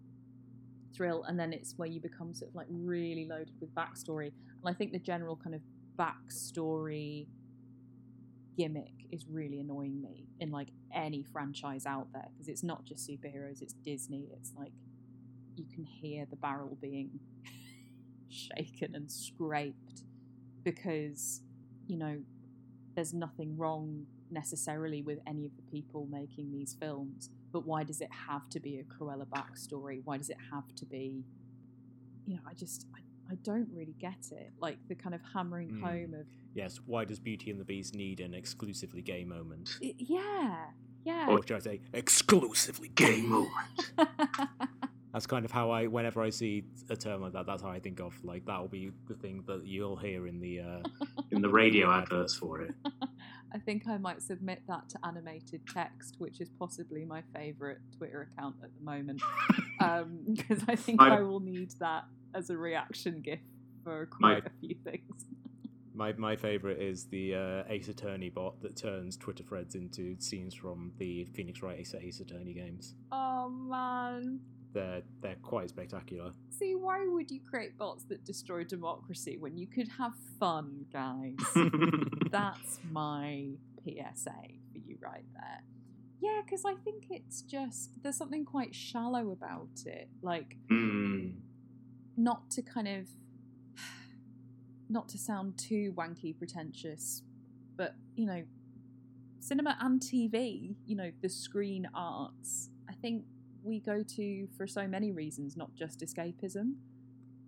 [0.96, 4.28] thrill, and then it's where you become sort of like really loaded with backstory.
[4.28, 5.62] And I think the general kind of
[5.98, 7.28] backstory
[8.58, 13.08] gimmick is really annoying me in like any franchise out there because it's not just
[13.08, 14.28] superheroes, it's Disney.
[14.34, 14.72] It's like
[15.56, 17.20] you can hear the barrel being
[18.30, 20.04] shaken and scraped
[20.64, 21.42] because
[21.88, 22.18] you know
[22.96, 28.02] there's nothing wrong necessarily with any of the people making these films but why does
[28.02, 31.24] it have to be a cruella backstory why does it have to be
[32.26, 33.00] you know i just i,
[33.32, 35.82] I don't really get it like the kind of hammering Mm.
[35.82, 39.78] home of Yes, why does Beauty and the Beast need an exclusively gay moment?
[39.84, 40.56] I- yeah
[41.06, 43.52] yeah Or should I say, exclusively Gay moment?
[45.18, 45.24] moment.
[45.24, 47.80] That's kind of how I, whenever I see a term like that, that's how I
[47.80, 48.14] think of.
[48.24, 50.60] Like, that'll be the thing that you'll hear in the.
[50.62, 50.80] Uh,
[51.32, 52.74] In the radio adverts for it.
[53.54, 58.30] I think I might submit that to animated text, which is possibly my favourite Twitter
[58.32, 59.22] account at the moment,
[60.38, 63.40] because I think I- I will need that as a reaction gif
[63.84, 65.26] for My- quite a few things.
[65.94, 70.54] my my favorite is the uh, Ace Attorney bot that turns Twitter threads into scenes
[70.54, 72.96] from the Phoenix Wright Ace, Ace Attorney games.
[73.12, 74.40] Oh man!
[74.78, 76.32] They're they're quite spectacular.
[76.52, 81.36] See, why would you create bots that destroy democracy when you could have fun, guys?
[82.32, 83.50] That's my
[83.84, 84.32] PSA
[84.72, 85.62] for you right there.
[86.20, 90.10] Yeah, because I think it's just there's something quite shallow about it.
[90.22, 91.36] Like Mm.
[92.16, 93.08] not to kind of
[94.90, 97.22] not to sound too wanky pretentious
[97.76, 98.44] but you know
[99.40, 103.24] cinema and tv you know the screen arts i think
[103.68, 106.76] we go to for so many reasons not just escapism.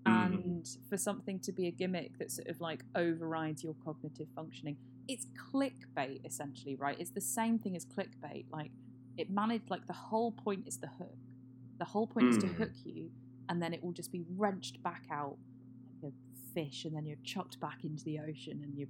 [0.06, 0.34] Mhm.
[0.46, 4.78] and for something to be a gimmick that sort of like overrides your cognitive functioning
[5.10, 6.98] it's clickbait essentially right?
[7.00, 8.46] It's the same thing as clickbait.
[8.52, 8.72] Like
[9.18, 11.18] it managed like the whole point is the hook.
[11.80, 12.54] The whole point is to Mm.
[12.56, 13.12] hook you
[13.50, 15.38] and then it will just be wrenched back out
[16.02, 18.88] like a fish and then you're chucked back into the ocean and your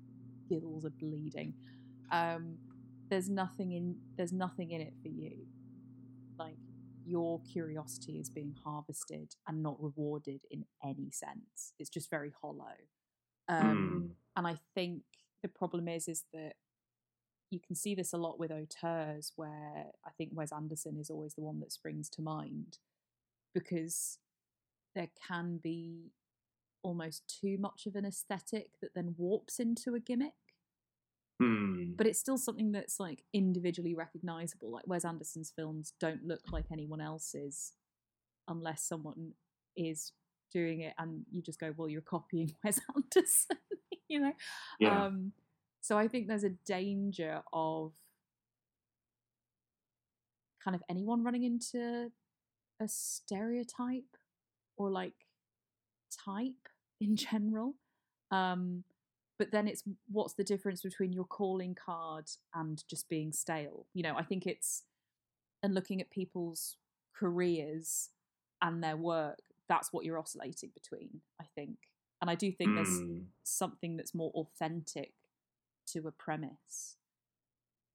[0.49, 1.53] gills are bleeding.
[2.11, 2.57] Um,
[3.09, 5.47] there's nothing in there's nothing in it for you
[7.05, 11.73] your curiosity is being harvested and not rewarded in any sense.
[11.79, 12.75] It's just very hollow.
[13.47, 15.03] Um, and i think
[15.43, 16.53] the problem is is that
[17.51, 21.33] you can see this a lot with auteurs where i think wes anderson is always
[21.35, 22.77] the one that springs to mind
[23.53, 24.17] because
[24.95, 26.11] there can be
[26.81, 30.48] almost too much of an aesthetic that then warps into a gimmick
[31.41, 31.95] Mm.
[31.95, 36.65] but it's still something that's like individually recognizable like wes anderson's films don't look like
[36.71, 37.71] anyone else's
[38.49, 39.31] unless someone
[39.77, 40.11] is
[40.51, 43.57] doing it and you just go well you're copying wes anderson
[44.09, 44.33] you know
[44.81, 45.05] Yeah.
[45.05, 45.31] um
[45.79, 47.93] so i think there's a danger of
[50.63, 52.11] kind of anyone running into
[52.81, 54.17] a stereotype
[54.77, 55.13] or like
[56.25, 56.67] type
[56.99, 57.75] in general
[58.31, 58.83] um
[59.39, 63.87] but then it's what's the difference between your calling card and just being stale?
[63.95, 64.83] You know i think it's
[65.63, 66.77] and looking at people's
[67.15, 68.09] careers
[68.61, 71.77] and their work that's what you're oscillating between i think.
[72.21, 73.25] And i do think there's Mm.
[73.43, 75.13] something that's more authentic
[75.87, 76.97] to a premise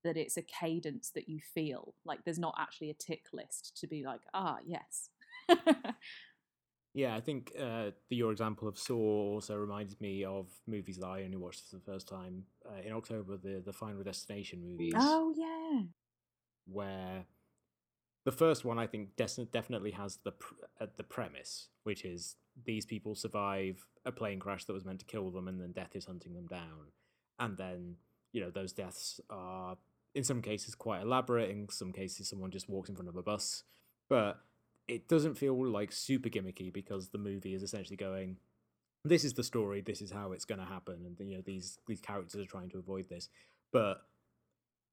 [0.02, 1.94] that it's a cadence that you feel.
[2.04, 5.08] Like there's not actually a tick list to be like ah yes
[6.94, 11.08] Yeah, I think uh, the, your example of Saw also reminds me of movies that
[11.08, 13.36] I only watched for the first time uh, in October.
[13.36, 14.94] The the Final Destination movies.
[14.96, 15.82] Oh yeah.
[16.66, 17.26] Where
[18.24, 22.36] the first one, I think, des- definitely has the pr- uh, the premise, which is
[22.64, 25.96] these people survive a plane crash that was meant to kill them, and then death
[25.96, 26.92] is hunting them down,
[27.40, 27.96] and then
[28.32, 29.76] you know those deaths are
[30.14, 31.50] in some cases quite elaborate.
[31.50, 33.64] In some cases, someone just walks in front of a bus,
[34.08, 34.38] but
[34.88, 38.36] it doesn't feel like super gimmicky because the movie is essentially going
[39.04, 41.78] this is the story this is how it's going to happen and you know these
[41.86, 43.28] these characters are trying to avoid this.
[43.72, 44.02] But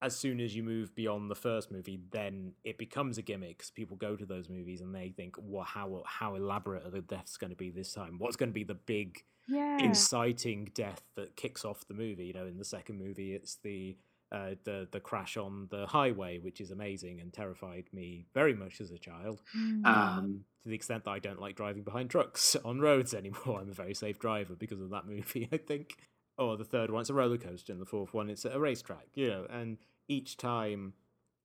[0.02, 3.70] as soon as you move beyond the first movie then it becomes a gimmick because
[3.70, 7.36] people go to those movies and they think well how how elaborate are the deaths
[7.36, 8.16] going to be this time?
[8.18, 9.76] What's going to be the big Yeah.
[9.78, 12.26] inciting death that kicks off the movie?
[12.26, 13.96] You know in the second movie it's the
[14.32, 18.80] uh, the the crash on the highway, which is amazing and terrified me very much
[18.80, 19.86] as a child Mm.
[19.86, 23.60] Um, to the extent that I don't like driving behind trucks on roads anymore.
[23.60, 25.96] I'm a very safe driver because of that movie, I think.
[26.38, 29.08] Or the third one, it's a roller coaster, and the fourth one, it's a racetrack,
[29.14, 29.46] you know.
[29.50, 29.78] And
[30.08, 30.94] each time,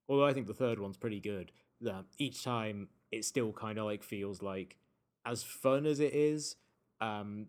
[0.07, 3.85] although I think the third one's pretty good, that each time it still kind of
[3.85, 4.77] like feels like,
[5.25, 6.55] as fun as it is,
[7.01, 7.47] um,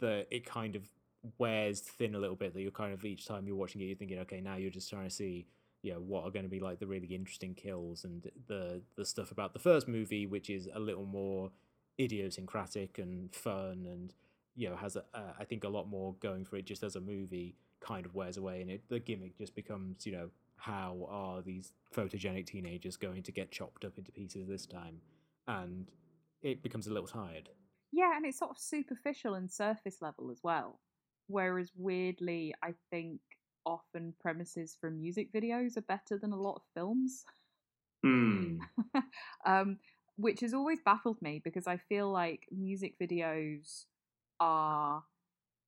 [0.00, 0.90] that it kind of
[1.38, 2.54] wears thin a little bit.
[2.54, 4.90] That you're kind of each time you're watching it, you're thinking, okay, now you're just
[4.90, 5.46] trying to see
[5.82, 9.04] you know what are going to be like the really interesting kills and the the
[9.04, 11.50] stuff about the first movie which is a little more
[11.98, 14.14] idiosyncratic and fun and
[14.54, 16.94] you know has a, uh, I think a lot more going for it just as
[16.94, 21.08] a movie kind of wears away and it the gimmick just becomes you know how
[21.10, 25.00] are these photogenic teenagers going to get chopped up into pieces this time
[25.48, 25.90] and
[26.42, 27.48] it becomes a little tired
[27.92, 30.80] Yeah, and it's sort of superficial and surface level as well.
[31.26, 33.20] Whereas weirdly, I think
[33.64, 37.24] often premises for music videos are better than a lot of films.
[38.04, 38.60] mm,
[39.46, 39.78] um,
[40.16, 43.86] which has always baffled me because I feel like music videos
[44.40, 45.04] are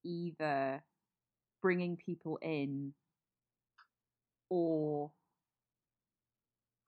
[0.04, 0.82] either
[1.62, 2.94] bringing people in
[4.50, 5.10] or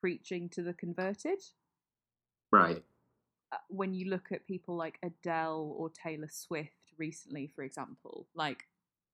[0.00, 1.40] preaching to the converted.
[2.50, 2.82] right.
[3.52, 8.66] Uh, When you look at people like Adele or Taylor Swift recently, for example, like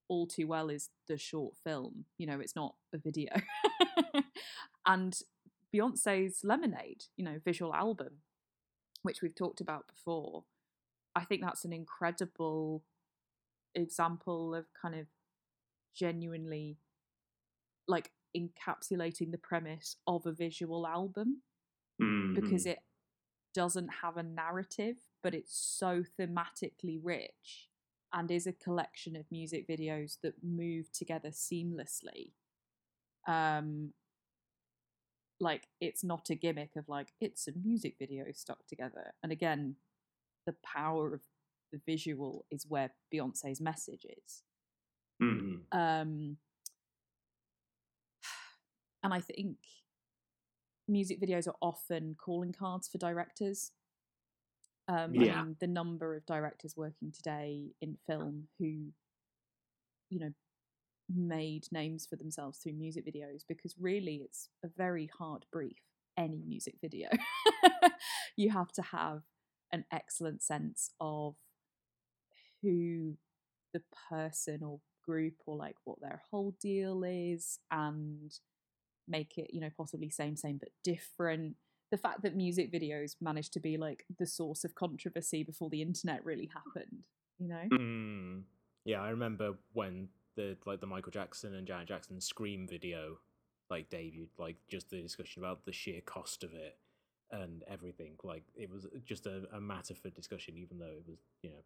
[0.09, 3.33] All Too Well is the short film, you know, it's not a video.
[4.87, 5.19] and
[5.75, 8.19] Beyonce's Lemonade, you know, visual album,
[9.03, 10.45] which we've talked about before,
[11.15, 12.83] I think that's an incredible
[13.75, 15.07] example of kind of
[15.95, 16.79] genuinely
[17.89, 21.43] like encapsulating the premise of a visual album
[22.01, 22.81] Mm, because it
[23.55, 27.69] doesn't have a narrative, but it's so thematically rich
[28.13, 32.33] and is a collection of music videos that move together seamlessly.
[33.27, 33.93] Um,
[35.41, 39.13] like it's not a gimmick of like it's a music video stuck together.
[39.23, 39.77] And again,
[40.47, 41.21] the power of
[41.73, 44.43] the visual is where Beyonce's message is.
[45.23, 46.37] mm, Um,
[49.03, 49.57] and I think
[50.87, 53.73] music videos are often calling cards for directors.
[54.93, 55.41] Um, Yeah.
[55.41, 58.93] I mean, the number of directors working today in film who,
[60.11, 60.31] you know,
[61.15, 65.79] made names for themselves through music videos because really it's a very hard brief,
[66.19, 67.09] any music video.
[68.37, 69.23] you have to have
[69.73, 71.35] an excellent sense of
[72.63, 73.15] who
[73.73, 78.33] the person or group or like what their whole deal is and
[79.09, 81.57] make it you know possibly same same but different
[81.93, 85.83] the fact that music videos managed to be like the source of controversy before the
[85.83, 87.05] internet really happened
[87.39, 88.43] you know Mm.
[88.85, 93.19] Yeah, I remember when the like the Michael Jackson and Janet Jackson Scream video
[93.71, 96.79] like debuted, like just the discussion about the sheer cost of it
[97.31, 98.17] and everything.
[98.23, 101.63] Like it was just a, a matter for discussion, even though it was you know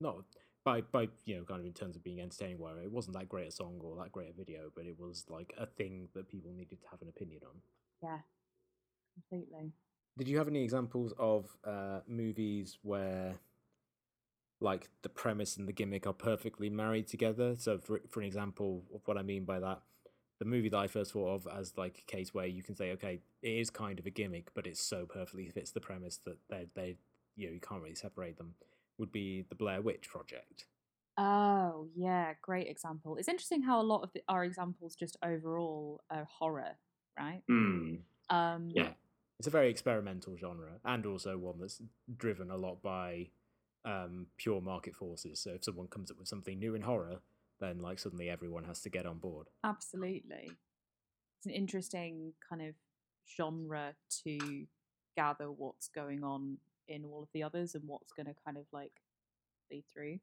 [0.00, 0.24] not
[0.64, 2.58] by by you know kind of in terms of being entertaining.
[2.58, 5.24] Where it wasn't that great a song or that great a video, but it was
[5.28, 7.60] like a thing that people needed to have an opinion on.
[8.02, 8.18] yeah
[9.20, 9.72] completely
[10.18, 13.36] Did you have any examples of uh, movies where,
[14.60, 17.54] like, the premise and the gimmick are perfectly married together?
[17.58, 19.80] So, for for an example of what I mean by that,
[20.38, 22.92] the movie that I first thought of as like a case where you can say,
[22.92, 26.38] okay, it is kind of a gimmick, but it so perfectly fits the premise that
[26.48, 26.96] they they
[27.36, 28.54] you know you can't really separate them.
[28.98, 30.66] Would be the Blair Witch Project.
[31.18, 36.00] oh yeah great example it's interesting how a lot of the, our examples just overall
[36.10, 36.78] are horror
[37.18, 37.98] right mm,
[38.30, 38.90] um yeah.
[39.40, 41.80] It's a very experimental genre, and also one that's
[42.14, 43.28] driven a lot by
[43.86, 45.40] um, pure market forces.
[45.40, 47.22] So if someone comes up with something new in horror,
[47.58, 49.46] then like suddenly everyone has to get on board.
[49.64, 50.50] Absolutely.
[51.38, 52.74] It's an interesting kind of
[53.34, 54.66] genre to
[55.16, 58.66] gather what's going on in all of the others and what's going to kind of
[58.74, 58.92] like
[59.70, 60.18] lead through.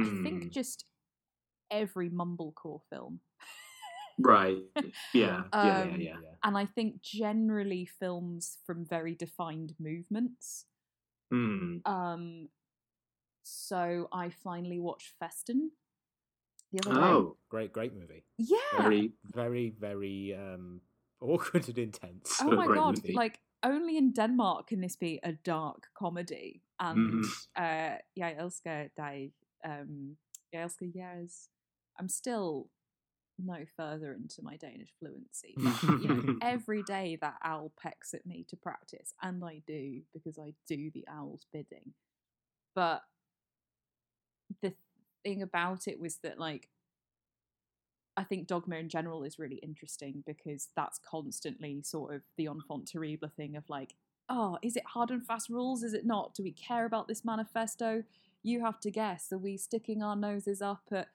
[0.00, 0.86] I think just
[1.70, 3.20] every mumblecore film.
[4.22, 4.58] Right.
[4.76, 4.82] Yeah.
[5.14, 5.42] yeah.
[5.54, 5.80] Yeah.
[5.82, 6.16] Um, Yeah.
[6.44, 10.66] and I think generally films from very defined movements.
[11.32, 11.80] Mm.
[11.86, 12.48] Um,
[13.42, 15.70] so I finally watched Festen
[16.72, 17.06] the other day.
[17.06, 18.24] Oh, Great, great movie.
[18.38, 18.56] Yeah.
[18.80, 19.12] very.
[19.24, 20.80] Very, very um,
[21.20, 22.38] awkward and intense.
[22.40, 22.96] oh my god!
[22.96, 23.12] movie.
[23.14, 26.62] Like only in Denmark can this be a dark comedy.
[26.78, 27.46] And Mhm.
[27.56, 29.32] uh, yeah, elsker dig.
[29.64, 30.16] Um,
[30.52, 31.50] jeg elsker jeres.
[31.98, 32.70] I'm still
[33.44, 35.54] no further into my Danish fluency.
[35.56, 40.02] But, you know, every day that owl pecks at me to practice, and I do
[40.12, 41.94] because I do the owl's bidding.
[42.74, 43.02] But
[44.62, 44.74] the
[45.24, 46.68] thing about it was that, like,
[48.16, 52.88] I think dogma in general is really interesting because that's constantly sort of the enfant
[52.88, 53.94] terrible thing of like,
[54.28, 55.82] oh, is it hard and fast rules?
[55.82, 56.34] Is it not?
[56.34, 58.04] Do we care about this manifesto?
[58.42, 59.32] You have to guess.
[59.32, 61.08] Are we sticking our noses up at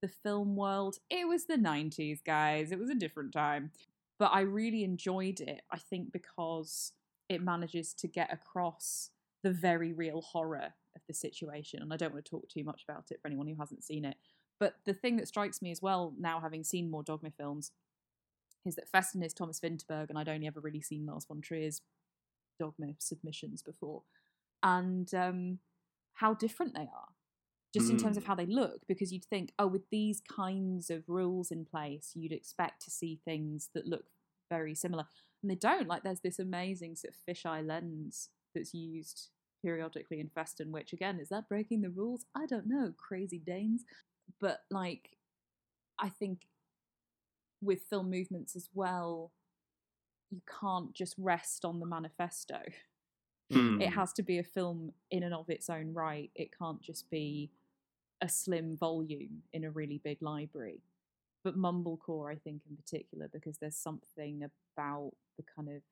[0.00, 0.96] the film world?
[1.10, 2.72] It was the 90s, guys.
[2.72, 3.72] It was a different time.
[4.18, 6.92] But I really enjoyed it, I think, because
[7.28, 9.10] it manages to get across
[9.42, 11.82] the very real horror of the situation.
[11.82, 14.04] And I don't want to talk too much about it for anyone who hasn't seen
[14.04, 14.16] it.
[14.58, 17.70] But the thing that strikes me as well, now having seen more Dogma films,
[18.66, 21.80] is that Festen is Thomas Vinterberg, and I'd only ever really seen Lars von Trier's
[22.58, 24.02] Dogma submissions before,
[24.62, 25.58] and um,
[26.14, 27.08] how different they are,
[27.78, 28.26] just in terms of Mm.
[28.26, 28.86] how they look.
[28.86, 33.16] Because you'd think, oh, with these kinds of rules in place, you'd expect to see
[33.24, 34.10] things that look
[34.50, 35.06] very similar,
[35.42, 35.86] and they don't.
[35.88, 39.28] Like there's this amazing sort of fisheye lens that's used
[39.62, 42.24] periodically in Festen, which again is that breaking the rules?
[42.34, 42.92] I don't know.
[42.96, 43.84] Crazy Danes
[44.40, 45.16] but like
[45.98, 46.46] i think
[47.62, 49.32] with film movements as well
[50.30, 52.60] you can't just rest on the manifesto
[53.50, 53.82] Mm.
[53.82, 57.08] it has to be a film in and of its own right it can't just
[57.08, 57.50] be
[58.20, 60.80] a slim volume in a really big library
[61.44, 64.42] but mumblecore i think in particular because there's something
[64.76, 65.82] about the kind of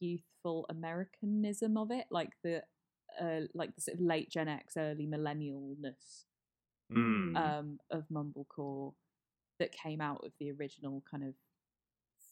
[0.00, 2.62] youthful americanism of it like the
[3.20, 6.24] uh, like the sort of late gen x early millennialness
[6.90, 7.36] Mm.
[7.36, 8.94] um, of mumblecore
[9.58, 11.34] that came out of the original kind of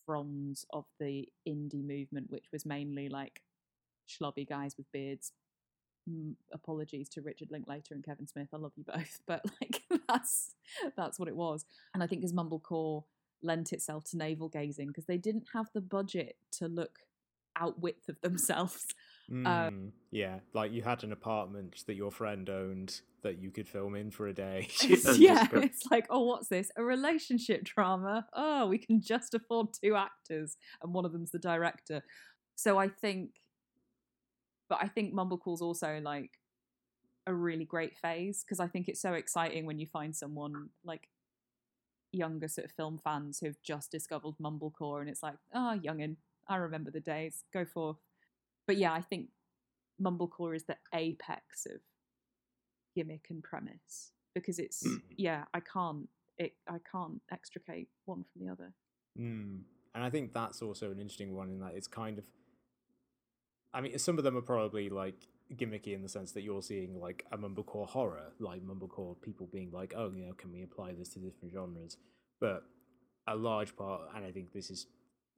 [0.07, 3.43] fronds of the indie movement, which was mainly like
[4.09, 5.33] schlubby guys with beards.
[6.53, 8.49] Apologies to Richard Linklater and Kevin Smith.
[8.53, 10.55] I love you both, but like that's
[10.97, 11.65] that's what it was.
[11.95, 13.05] And I think as mumblecore
[13.43, 17.01] lent itself to navel gazing because they didn't have the budget to look
[17.59, 18.87] out width of themselves.
[19.31, 23.97] Mm, yeah, like you had an apartment that your friend owned that you could film
[23.97, 24.69] in for a day.
[24.85, 26.71] It's- yeah, go- it's like, oh, what's this?
[26.77, 28.27] A relationship drama.
[28.33, 32.03] Oh, we can just afford two actors, and one of them's the director.
[32.55, 33.31] So I think,
[34.69, 36.33] but I think Mumblecore's also like
[37.27, 41.09] a really great phase because I think it's so exciting when you find someone like
[42.13, 46.17] younger sort of film fans who've just discovered Mumblecore, and it's like, ah, oh, youngin,
[46.49, 47.45] I remember the days.
[47.53, 47.99] Go forth.
[48.67, 49.29] But yeah, I think
[50.01, 51.81] Mumblecore is the apex of
[52.95, 55.03] gimmick and premise because it's Mm.
[55.19, 56.09] yeah i can't
[56.39, 58.73] it i can't extricate one from the other
[59.19, 59.61] Mm.
[59.95, 62.25] And I think that's also an interesting one in that it's kind of.
[63.75, 66.99] I mean, some of them are probably like gimmicky in the sense that you're seeing
[67.01, 70.93] like a mumblecore horror, like mumblecore people being like, oh, you know, can we apply
[70.93, 71.97] this to different genres?
[72.41, 72.65] But
[73.27, 74.87] a large part, and I think this is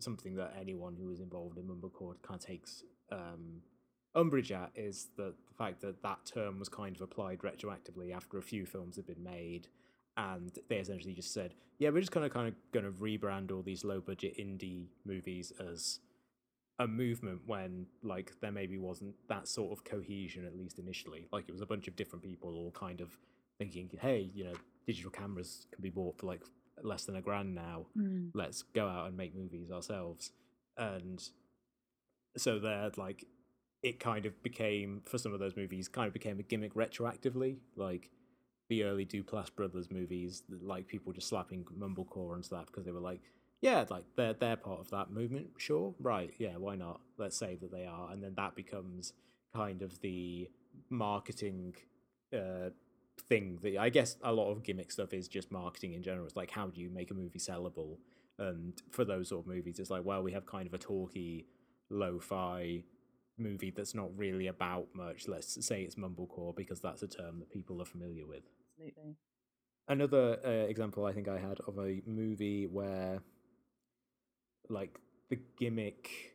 [0.01, 3.62] something that anyone who is involved in mumblecore kind of takes um,
[4.14, 8.39] umbrage at, is that the fact that that term was kind of applied retroactively after
[8.39, 9.68] a few films had been made
[10.18, 13.53] and they essentially just said, "Yeah, we're just kind of kind of going to rebrand
[13.53, 16.01] all these low budget indie movies as
[16.79, 21.26] a movement." When like there maybe wasn't that sort of cohesion, at least initially.
[21.33, 23.16] Like it was a bunch of different people all kind of
[23.59, 24.55] thinking, "Hey, you know,
[24.87, 26.43] digital cameras can be bought for like
[26.83, 27.87] less than a grand now.
[27.97, 28.31] Mm.
[28.35, 30.33] Let's go out and make movies ourselves."
[30.76, 31.29] And
[32.37, 33.24] so they're like,
[33.83, 37.59] it kind of became for some of those movies, kind of became a gimmick retroactively,
[37.76, 38.11] like
[38.68, 43.01] the early Duplass brothers movies, like people just slapping mumblecore onto that because they were
[43.01, 43.22] like,
[43.61, 47.00] yeah, like they're they're part of that movement, sure, right, yeah, why not?
[47.16, 49.12] Let's say that they are, and then that becomes
[49.54, 50.48] kind of the
[50.90, 51.74] marketing
[52.32, 52.70] uh,
[53.28, 56.26] thing that I guess a lot of gimmick stuff is just marketing in general.
[56.26, 57.98] It's like how do you make a movie sellable?
[58.38, 61.46] And for those sort of movies, it's like, well, we have kind of a talky,
[61.90, 62.84] lo-fi
[63.36, 65.26] movie that's not really about much.
[65.26, 68.44] Let's say it's mumblecore because that's a term that people are familiar with.
[68.80, 69.16] absolutely
[69.88, 73.20] Another uh, example I think I had of a movie where,
[74.71, 76.35] like, the gimmick.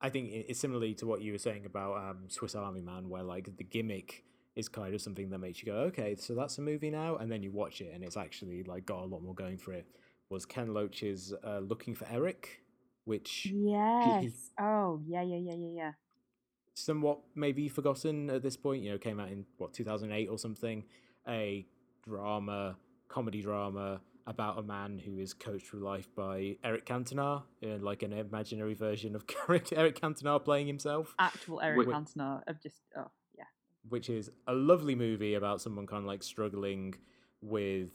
[0.00, 3.22] I think it's similarly to what you were saying about um, Swiss Army Man, where
[3.22, 4.24] like the gimmick
[4.56, 7.30] is kind of something that makes you go, okay, so that's a movie now, and
[7.30, 9.86] then you watch it and it's actually like got a lot more going for it.
[10.28, 12.62] Was Ken Loach's uh, Looking for Eric,
[13.04, 15.92] which yes, oh yeah, yeah, yeah, yeah, yeah,
[16.74, 18.82] somewhat maybe forgotten at this point.
[18.82, 20.84] You know, came out in what 2008 or something,
[21.28, 21.66] a
[22.02, 22.76] drama,
[23.08, 28.02] comedy drama about a man who is coached through life by Eric Cantona, in like
[28.02, 31.14] an imaginary version of Eric Cantona playing himself.
[31.18, 33.44] Actual Eric Wh- Cantona of just oh yeah.
[33.88, 36.94] Which is a lovely movie about someone kind of like struggling
[37.40, 37.90] with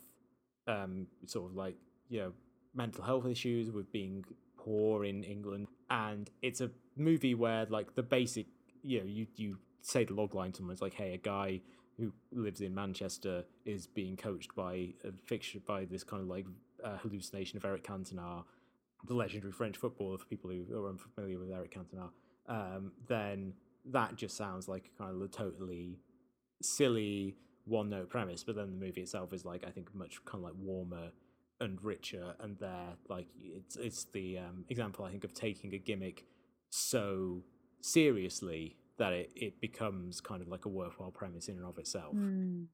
[0.68, 1.76] um sort of like
[2.10, 2.34] you know
[2.76, 4.24] mental health issues with being
[4.58, 8.48] poor in England and it's a movie where like the basic
[8.84, 11.62] you know you you say the logline to someone it's like hey a guy
[12.00, 16.46] who lives in Manchester is being coached by a fiction by this kind of like
[16.84, 18.44] uh, hallucination of Eric Cantona,
[19.08, 20.18] the legendary French footballer.
[20.18, 22.10] For people who are unfamiliar with Eric Cantona,
[22.48, 23.54] um, then
[23.86, 26.00] that just sounds like kind of a totally
[26.62, 27.36] silly
[27.66, 28.44] one note premise.
[28.44, 31.10] But then the movie itself is like I think much kind of like warmer
[31.60, 32.36] and richer.
[32.40, 36.26] And there, like it's it's the um, example I think of taking a gimmick
[36.70, 37.44] so
[37.82, 42.16] seriously that it, it becomes kind of like a worthwhile premise in and of itself.
[42.16, 42.66] Mm.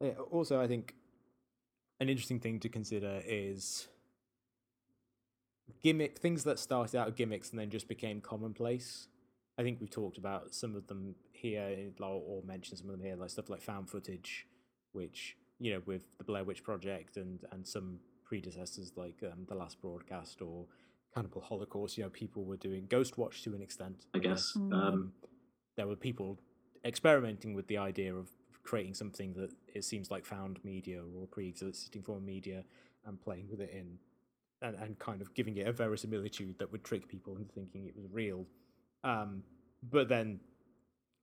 [0.00, 0.94] Yeah, also, I think
[1.98, 3.88] an interesting thing to consider is
[5.82, 9.08] gimmick things that started out of gimmicks and then just became commonplace.
[9.58, 13.16] I think we've talked about some of them here, or mentioned some of them here,
[13.16, 14.46] like stuff like found footage,
[14.92, 19.54] which you know, with the Blair Witch Project and and some predecessors like um, the
[19.54, 20.64] Last Broadcast or
[21.14, 24.06] Cannibal Holocaust, you know, people were doing Ghost Watch to an extent.
[24.14, 24.54] I, I guess.
[24.56, 24.72] Mm.
[24.72, 25.12] Um,
[25.76, 26.38] there were people
[26.84, 28.30] experimenting with the idea of
[28.62, 32.64] creating something that it seems like found media or pre-existing form media
[33.06, 33.98] and playing with it in
[34.62, 37.96] and, and kind of giving it a verisimilitude that would trick people into thinking it
[37.96, 38.46] was real.
[39.04, 39.42] Um,
[39.82, 40.40] but then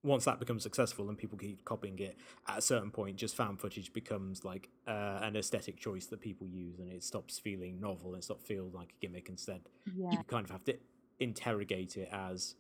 [0.03, 2.17] once that becomes successful and people keep copying it,
[2.47, 6.47] at a certain point, just found footage becomes like uh, an aesthetic choice that people
[6.47, 9.29] use, and it stops feeling novel and stops feeling like a gimmick.
[9.29, 9.61] Instead,
[9.95, 10.11] yeah.
[10.11, 10.77] you kind of have to
[11.19, 12.55] interrogate it as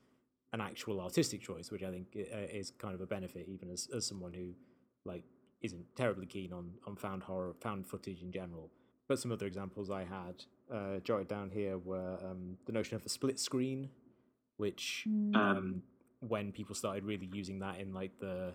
[0.53, 3.87] an actual artistic choice, which I think uh, is kind of a benefit, even as,
[3.95, 4.53] as someone who
[5.05, 5.23] like
[5.61, 8.69] isn't terribly keen on on found horror, found footage in general.
[9.07, 10.43] But some other examples I had
[10.73, 13.89] uh, jotted down here were um, the notion of a split screen,
[14.57, 15.35] which Mm.
[15.35, 15.81] um,
[16.19, 18.53] when people started really using that in like the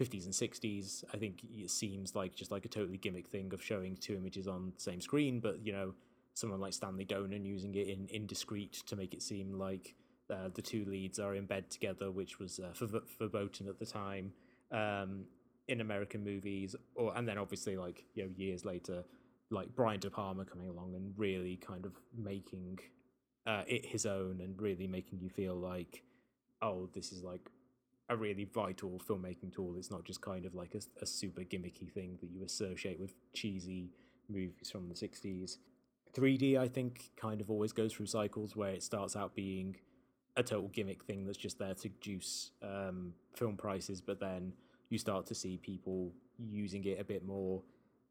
[0.00, 3.62] 50s and 60s, I think it seems like just like a totally gimmick thing of
[3.62, 5.94] showing two images on the same screen, but you know,
[6.34, 9.94] someone like Stanley Donen using it in indiscreet to make it seem like
[10.30, 12.86] uh, the two leads are in bed together, which was uh,
[13.18, 14.32] verboten at the time
[14.70, 15.24] um,
[15.68, 19.04] in American movies, or and then obviously like you know years later,
[19.50, 22.78] like Brian De Palma coming along and really kind of making
[23.46, 26.02] uh, it his own and really making you feel like,
[26.60, 27.50] oh, this is like
[28.08, 29.74] a really vital filmmaking tool.
[29.76, 33.14] It's not just kind of like a, a super gimmicky thing that you associate with
[33.32, 33.90] cheesy
[34.28, 35.56] movies from the 60s.
[36.14, 39.76] 3D, I think, kind of always goes through cycles where it starts out being
[40.36, 44.52] a total gimmick thing that's just there to juice um, film prices, but then
[44.88, 47.62] you start to see people using it a bit more.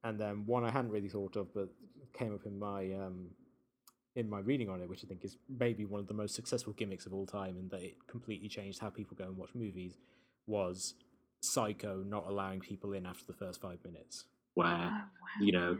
[0.03, 1.69] And then one I hadn't really thought of, but
[2.13, 3.28] came up in my um,
[4.15, 6.74] in my reading on it, which I think is maybe one of the most successful
[6.74, 9.97] gimmicks of all time, and that it completely changed how people go and watch movies,
[10.47, 10.95] was
[11.41, 14.26] Psycho not allowing people in after the first five minutes.
[14.53, 15.07] Where Oh, wow.
[15.39, 15.78] you know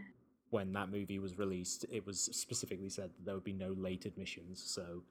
[0.50, 4.06] When that movie was released, it was specifically said that there would be no late
[4.06, 5.04] admissions, so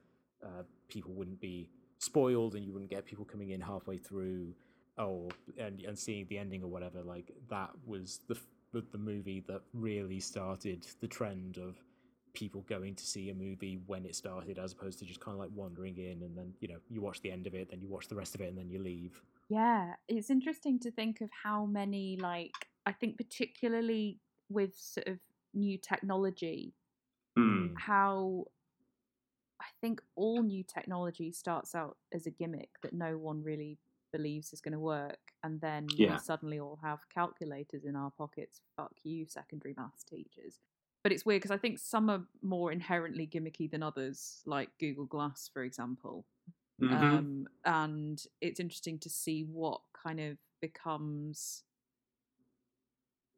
[0.43, 1.69] uh, people wouldn't be
[1.99, 4.53] spoiled, and you wouldn't get people coming in halfway through,
[4.97, 7.01] or and and seeing the ending or whatever.
[7.01, 8.37] Like that was the
[8.73, 11.75] the, the movie that really started the trend of
[12.33, 15.39] people going to see a movie when it started as opposed to just kind of
[15.39, 17.89] like wandering in and then you know you watch the end of it then you
[17.89, 19.21] watch the rest of it and then you leave.
[19.51, 22.53] Yeah, it's interesting to think of how many, like,
[22.85, 25.19] I think particularly with sort of
[25.53, 26.73] new technology,
[27.37, 28.45] mm, how
[29.61, 33.77] I think all new technology starts out as a gimmick that no one really
[34.11, 36.13] believes is going to work, and then Yeah.
[36.13, 38.59] we suddenly all have calculators in our pockets.
[38.75, 40.59] Fuck you, secondary maths teachers.
[41.03, 45.05] But it's weird because I think some are more inherently gimmicky than others, like Google
[45.05, 46.25] Glass, for example.
[46.79, 46.93] mhm.
[46.93, 51.63] Um, and it's interesting to see what kind of becomes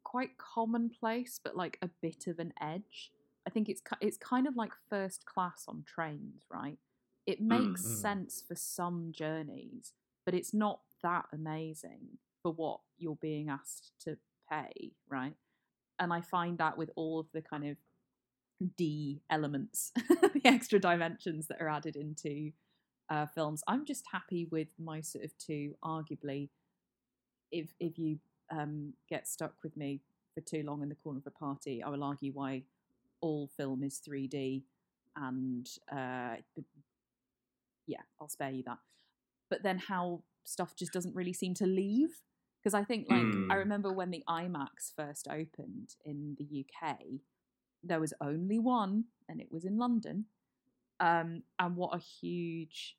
[0.03, 3.11] quite commonplace, but like a bit of an edge.
[3.53, 6.79] I think it's it's kind of like first class on trains, right?
[7.27, 8.01] It makes Mm.
[8.01, 9.93] sense for some journeys,
[10.25, 14.17] but it's not that amazing for what you're being asked to
[14.49, 15.35] pay, right?
[15.99, 17.77] And I find that with all of the kind of
[18.75, 19.91] D elements,
[20.33, 22.53] the extra dimensions that are added into
[23.09, 23.63] uh, films.
[23.67, 25.75] I'm just happy with my sort of two.
[25.83, 26.49] Arguably,
[27.51, 28.19] if if you
[28.51, 30.01] um, get stuck with me
[30.33, 32.63] for too long in the corner of a party, I will argue why
[33.23, 34.63] all film is 3D,
[35.15, 36.35] and uh,
[37.87, 38.79] yeah, I'll spare you that.
[39.49, 42.21] But then how stuff just doesn't really seem to leave
[42.59, 43.51] because I think like Mm.
[43.51, 46.97] I remember when the IMAX first opened in the UK,
[47.83, 50.25] there was only one, and it was in London.
[50.99, 52.95] Um, and what a huge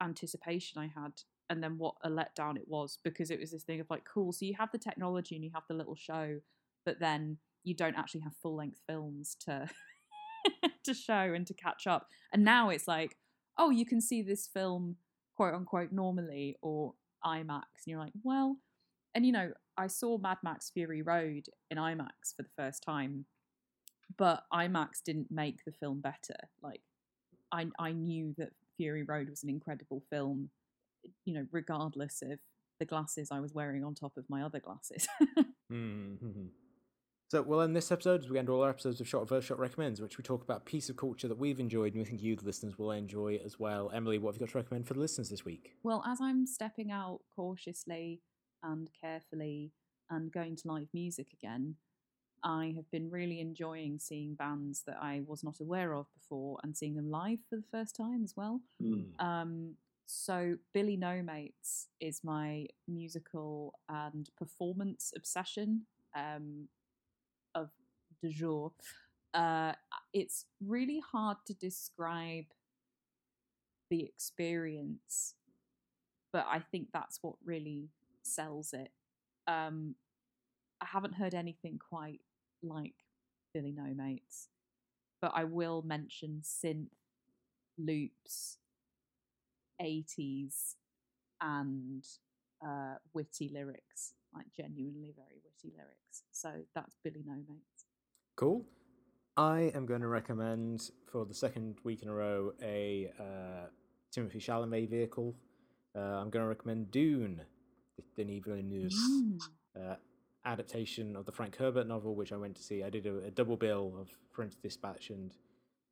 [0.00, 1.12] anticipation I had,
[1.50, 4.32] and then what a letdown it was because it was this thing of like, cool,
[4.32, 6.40] so you have the technology and you have the little show,
[6.84, 9.68] but then you don't actually have full length films to
[10.84, 12.08] to show and to catch up.
[12.32, 13.16] And now it's like,
[13.58, 14.96] oh, you can see this film
[15.36, 16.94] quote unquote normally or
[17.24, 18.58] IMAX, and you're like, well,
[19.14, 23.24] and you know, I saw Mad Max Fury Road in IMAX for the first time,
[24.16, 26.36] but IMAX didn't make the film better.
[26.62, 26.82] Like,
[27.50, 30.50] I I knew that Fury Road was an incredible film,
[31.24, 32.38] you know, regardless of
[32.80, 35.06] the glasses I was wearing on top of my other glasses.
[35.72, 36.46] Mm-hmm.
[37.34, 39.58] So we'll end this episode as we end all our episodes of Shot Verse Shot
[39.58, 42.22] Recommends, which we talk about a piece of culture that we've enjoyed and we think
[42.22, 43.90] you, the listeners, will enjoy as well.
[43.92, 45.72] Emily, what have you got to recommend for the listeners this week?
[45.82, 48.20] Well, as I'm stepping out cautiously
[48.62, 49.72] and carefully
[50.10, 51.74] and going to live music again,
[52.44, 56.76] I have been really enjoying seeing bands that I was not aware of before and
[56.76, 58.60] seeing them live for the first time as well.
[58.80, 59.20] Mm.
[59.20, 59.74] Um,
[60.06, 66.68] so Billy No Mates is my musical and performance obsession um,
[67.54, 67.70] of
[68.22, 68.72] de jour.
[69.32, 69.72] Uh,
[70.12, 72.44] it's really hard to describe
[73.90, 75.34] the experience,
[76.32, 77.88] but I think that's what really
[78.22, 78.90] sells it.
[79.46, 79.96] Um,
[80.80, 82.20] I haven't heard anything quite
[82.62, 82.94] like
[83.52, 84.48] Billy No Mates,
[85.20, 86.88] but I will mention synth
[87.78, 88.58] loops
[89.80, 90.76] 80s
[91.40, 92.04] and
[92.66, 96.22] uh, witty lyrics, like genuinely very witty lyrics.
[96.32, 97.84] So that's Billy No Mates.
[98.36, 98.64] Cool.
[99.36, 103.66] I am going to recommend for the second week in a row a uh,
[104.14, 105.34] Timothée Chalamet vehicle.
[105.96, 107.40] Uh, I'm going to recommend Dune,
[108.16, 109.38] Denis Villeneuve's Mm.
[109.76, 109.96] uh,
[110.44, 112.82] adaptation of the Frank Herbert novel, which I went to see.
[112.82, 115.32] I did a, a double bill of French Dispatch and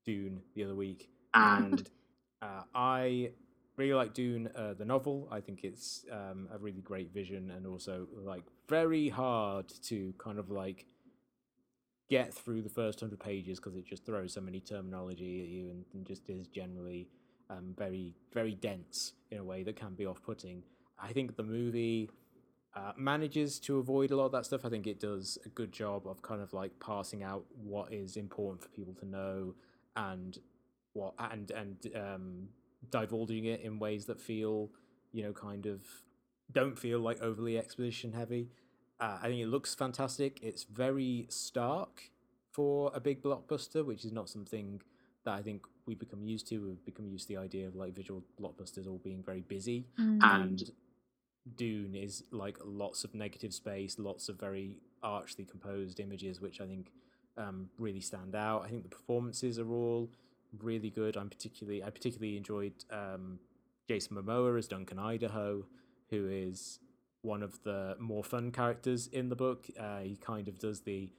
[0.05, 1.89] Dune the other week, and
[2.43, 3.31] uh, I
[3.83, 5.29] really like Dune, uh, the novel.
[5.31, 10.39] I think it's um, a really great vision, and also like very hard to kind
[10.39, 10.87] of like
[12.09, 15.71] get through the first hundred pages because it just throws so many terminology at you,
[15.71, 17.09] and, and just is generally
[17.51, 20.63] um, very very dense in a way that can be off-putting.
[20.99, 22.11] I think the movie
[22.75, 24.65] uh, manages to avoid a lot of that stuff.
[24.65, 28.17] I think it does a good job of kind of like passing out what is
[28.17, 29.55] important for people to know
[29.97, 30.39] and
[30.93, 32.49] what and and um,
[32.91, 34.71] divulging it in ways that feel
[35.13, 35.81] you know kind of
[36.51, 38.51] don't feel like overly exposition heavy.
[39.01, 40.39] Uh, I think it looks fantastic.
[40.43, 42.11] It's very stark
[42.51, 44.81] for a big blockbuster, which is not something
[45.25, 46.59] that I think we've become used to.
[46.59, 49.87] We've become used to the idea of like visual blockbusters all being very busy
[50.23, 50.63] and
[51.57, 56.67] Dune is like lots of negative space, lots of very archly composed images, which I
[56.67, 56.93] think
[57.37, 58.63] um, really stand out.
[58.65, 60.11] I think the performances are all
[60.61, 61.17] really good.
[61.17, 63.39] I'm particularly I particularly enjoyed um,
[63.89, 65.65] Jason Momoa as Duncan Idaho,
[66.11, 66.79] who is
[67.23, 69.69] one of the more fun characters in the book.
[69.79, 71.11] Uh, he kind of does the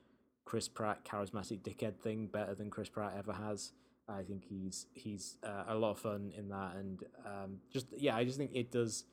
[0.45, 3.71] Chris Pratt charismatic dickhead thing better than Chris Pratt ever has.
[4.07, 8.15] I think he's he's uh, a lot of fun in that, and um, just yeah,
[8.15, 9.05] I just think it does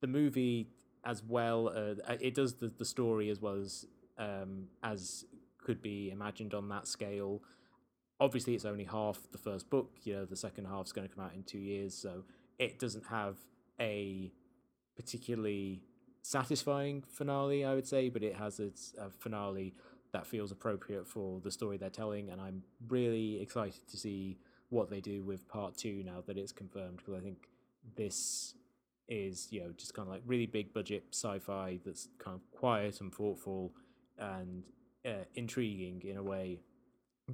[0.00, 0.68] the movie
[1.04, 1.68] as well.
[1.68, 3.86] Uh, it does the, the story as well as
[4.18, 5.24] um, as
[5.58, 7.42] could be imagined on that scale.
[8.20, 9.90] Obviously, it's only half the first book.
[10.02, 12.24] You know, the second half's going to come out in two years, so
[12.58, 13.36] it doesn't have
[13.80, 14.32] a
[14.94, 15.82] particularly
[16.22, 19.74] satisfying finale, I would say, but it has its a finale
[20.12, 24.90] that feels appropriate for the story they're telling, and I'm really excited to see what
[24.90, 27.48] they do with part two now that it's confirmed because I think
[27.96, 28.54] this
[29.08, 33.00] is you know just kind of like really big budget sci-fi that's kind of quiet
[33.00, 33.72] and thoughtful
[34.18, 34.62] and
[35.04, 36.60] uh, intriguing in a way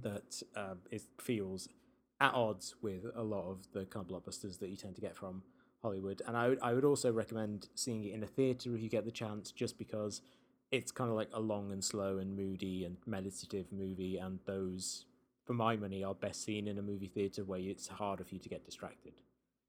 [0.02, 0.78] that um,
[1.20, 1.68] feels
[2.20, 5.14] at odds with a lot of the kind of blockbusters that you tend to get
[5.14, 5.42] from
[5.82, 6.22] Hollywood.
[6.26, 9.04] And I would I would also recommend seeing it in a theater if you get
[9.04, 10.22] the chance, just because
[10.70, 15.04] it's kind of like a long and slow and moody and meditative movie, and those,
[15.44, 18.40] for my money, are best seen in a movie theater where it's harder for you
[18.40, 19.12] to get distracted.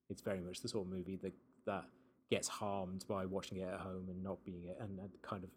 [0.10, 1.34] It's very much the sort of movie that
[1.66, 1.86] that
[2.30, 5.50] gets harmed by watching it at home and not being it, and, and kind of,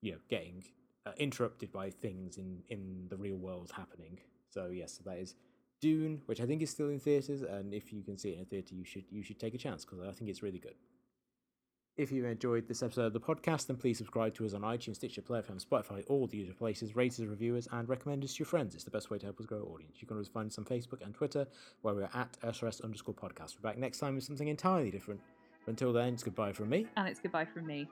[0.00, 0.64] you know, getting
[1.06, 4.18] uh, interrupted by things in in the real world happening.
[4.50, 5.34] So yes, that is
[5.80, 8.42] Dune, which I think is still in theaters, and if you can see it in
[8.42, 10.74] a theater, you should you should take a chance because I think it's really good.
[11.98, 14.94] If you enjoyed this episode of the podcast, then please subscribe to us on iTunes,
[14.94, 16.96] Stitcher, Player Spotify, all the usual places.
[16.96, 18.74] Rate us, reviewers, and recommend us to your friends.
[18.74, 19.96] It's the best way to help us grow our audience.
[20.00, 21.46] You can always find us on Facebook and Twitter,
[21.82, 23.56] where we're at SRS underscore podcast.
[23.56, 25.20] We're back next time with something entirely different.
[25.66, 26.86] But until then, it's goodbye from me.
[26.96, 27.86] And it's goodbye from me.